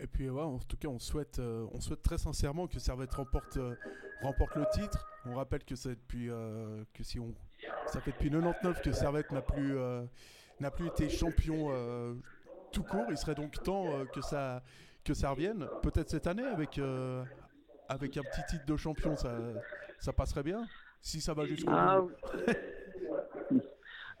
Et 0.00 0.06
puis 0.06 0.30
ouais, 0.30 0.42
en 0.42 0.58
tout 0.58 0.76
cas, 0.76 0.88
on 0.88 0.98
souhaite, 0.98 1.38
euh, 1.38 1.66
on 1.72 1.80
souhaite 1.80 2.02
très 2.02 2.18
sincèrement 2.18 2.66
que 2.66 2.78
Servette 2.78 3.12
remporte, 3.12 3.56
euh, 3.58 3.74
remporte 4.22 4.56
le 4.56 4.64
titre. 4.72 5.06
On 5.26 5.34
rappelle 5.34 5.64
que 5.64 5.74
depuis, 5.88 6.30
euh, 6.30 6.82
que 6.94 7.02
si 7.02 7.20
on, 7.20 7.34
ça 7.86 8.00
fait 8.00 8.12
depuis 8.12 8.30
99 8.30 8.82
que 8.82 8.92
Servette 8.92 9.30
n'a 9.32 9.42
plus, 9.42 9.76
n'a 10.60 10.70
plus 10.70 10.86
été 10.86 11.08
champion 11.08 11.68
tout 12.72 12.82
court. 12.82 13.06
Il 13.10 13.16
serait 13.16 13.34
donc 13.34 13.62
temps 13.62 14.04
que 14.12 14.20
ça, 14.20 14.62
que 15.04 15.14
ça 15.14 15.30
revienne. 15.30 15.66
Peut-être 15.82 16.10
cette 16.10 16.26
année 16.26 16.46
avec, 16.46 16.80
avec 17.88 18.16
un 18.16 18.22
petit 18.22 18.42
titre 18.48 18.66
de 18.66 18.76
champion, 18.76 19.16
ça, 19.16 19.38
ça 19.98 20.12
passerait 20.12 20.42
bien. 20.42 20.64
Si 21.00 21.20
ça 21.20 21.34
va 21.34 21.44
jusqu'au 21.44 21.70
ah, 21.72 22.00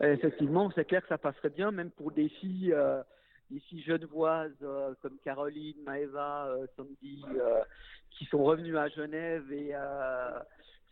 Effectivement, 0.00 0.70
c'est 0.74 0.84
clair 0.84 1.02
que 1.02 1.08
ça 1.08 1.18
passerait 1.18 1.50
bien, 1.50 1.70
même 1.70 1.90
pour 1.90 2.10
des 2.10 2.28
filles 2.28 2.74
ici 3.52 3.82
genevoises 3.82 4.56
euh, 4.62 4.94
comme 5.00 5.18
Caroline, 5.24 5.76
Maeva, 5.84 6.46
euh, 6.46 6.66
Sandy, 6.76 7.22
euh, 7.34 7.62
qui 8.10 8.24
sont 8.26 8.42
revenues 8.42 8.76
à 8.76 8.88
Genève 8.88 9.50
et 9.52 9.72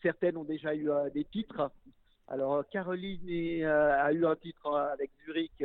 certaines 0.03 0.37
ont 0.37 0.45
déjà 0.45 0.75
eu 0.75 0.89
des 1.13 1.25
titres. 1.25 1.71
Alors 2.29 2.67
Caroline 2.71 3.65
a 3.65 4.13
eu 4.13 4.25
un 4.25 4.37
titre 4.37 4.75
avec 4.75 5.11
Zurich 5.25 5.63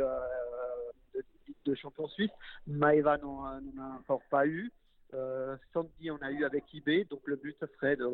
de, 1.65 1.75
champion 1.75 2.07
suisse. 2.09 2.31
Maeva 2.67 3.17
n'en 3.17 3.45
a 3.45 3.97
encore 3.99 4.21
pas 4.29 4.47
eu. 4.47 4.71
Sandy 5.73 6.11
en 6.11 6.17
a 6.17 6.31
eu 6.31 6.43
avec 6.43 6.63
eBay. 6.73 7.05
Donc 7.05 7.21
le 7.25 7.35
but 7.35 7.55
ce 7.59 7.67
serait 7.75 7.95
de, 7.95 8.05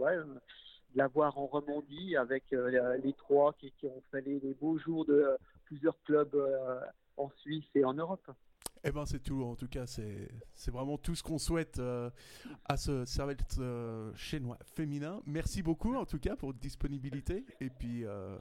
l'avoir 0.95 1.37
en 1.37 1.47
Romandie 1.47 2.15
avec 2.15 2.43
les 2.51 3.13
trois 3.13 3.53
qui, 3.53 3.73
ont 3.83 4.03
fait 4.11 4.21
les, 4.21 4.39
beaux 4.59 4.77
jours 4.77 5.05
de 5.05 5.25
plusieurs 5.65 6.01
clubs 6.03 6.35
en 7.17 7.29
Suisse 7.37 7.65
et 7.75 7.83
en 7.83 7.93
Europe. 7.93 8.31
Eh 8.83 8.91
ben 8.91 9.05
c'est 9.05 9.21
tout, 9.21 9.43
en 9.43 9.55
tout 9.55 9.67
cas 9.67 9.85
c'est 9.85 10.71
vraiment 10.71 10.97
tout 10.97 11.13
ce 11.13 11.21
qu'on 11.21 11.37
souhaite 11.37 11.77
euh, 11.77 12.09
à 12.65 12.77
ce 12.77 13.05
Servette 13.05 13.57
euh, 13.59 14.11
chinois 14.15 14.57
féminin. 14.63 15.21
Merci 15.27 15.61
beaucoup 15.61 15.95
en 15.95 16.05
tout 16.05 16.17
cas 16.17 16.35
pour 16.35 16.49
votre 16.49 16.59
disponibilité 16.59 17.45
et 17.59 17.69
puis, 17.69 18.05
euh, 18.05 18.37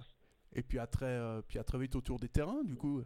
et 0.54 0.62
puis, 0.62 0.78
à 0.78 0.86
très, 0.86 1.20
puis 1.46 1.58
à 1.58 1.64
très 1.64 1.78
vite 1.78 1.94
autour 1.94 2.18
des 2.18 2.28
terrains 2.28 2.64
du 2.64 2.76
coup. 2.76 3.02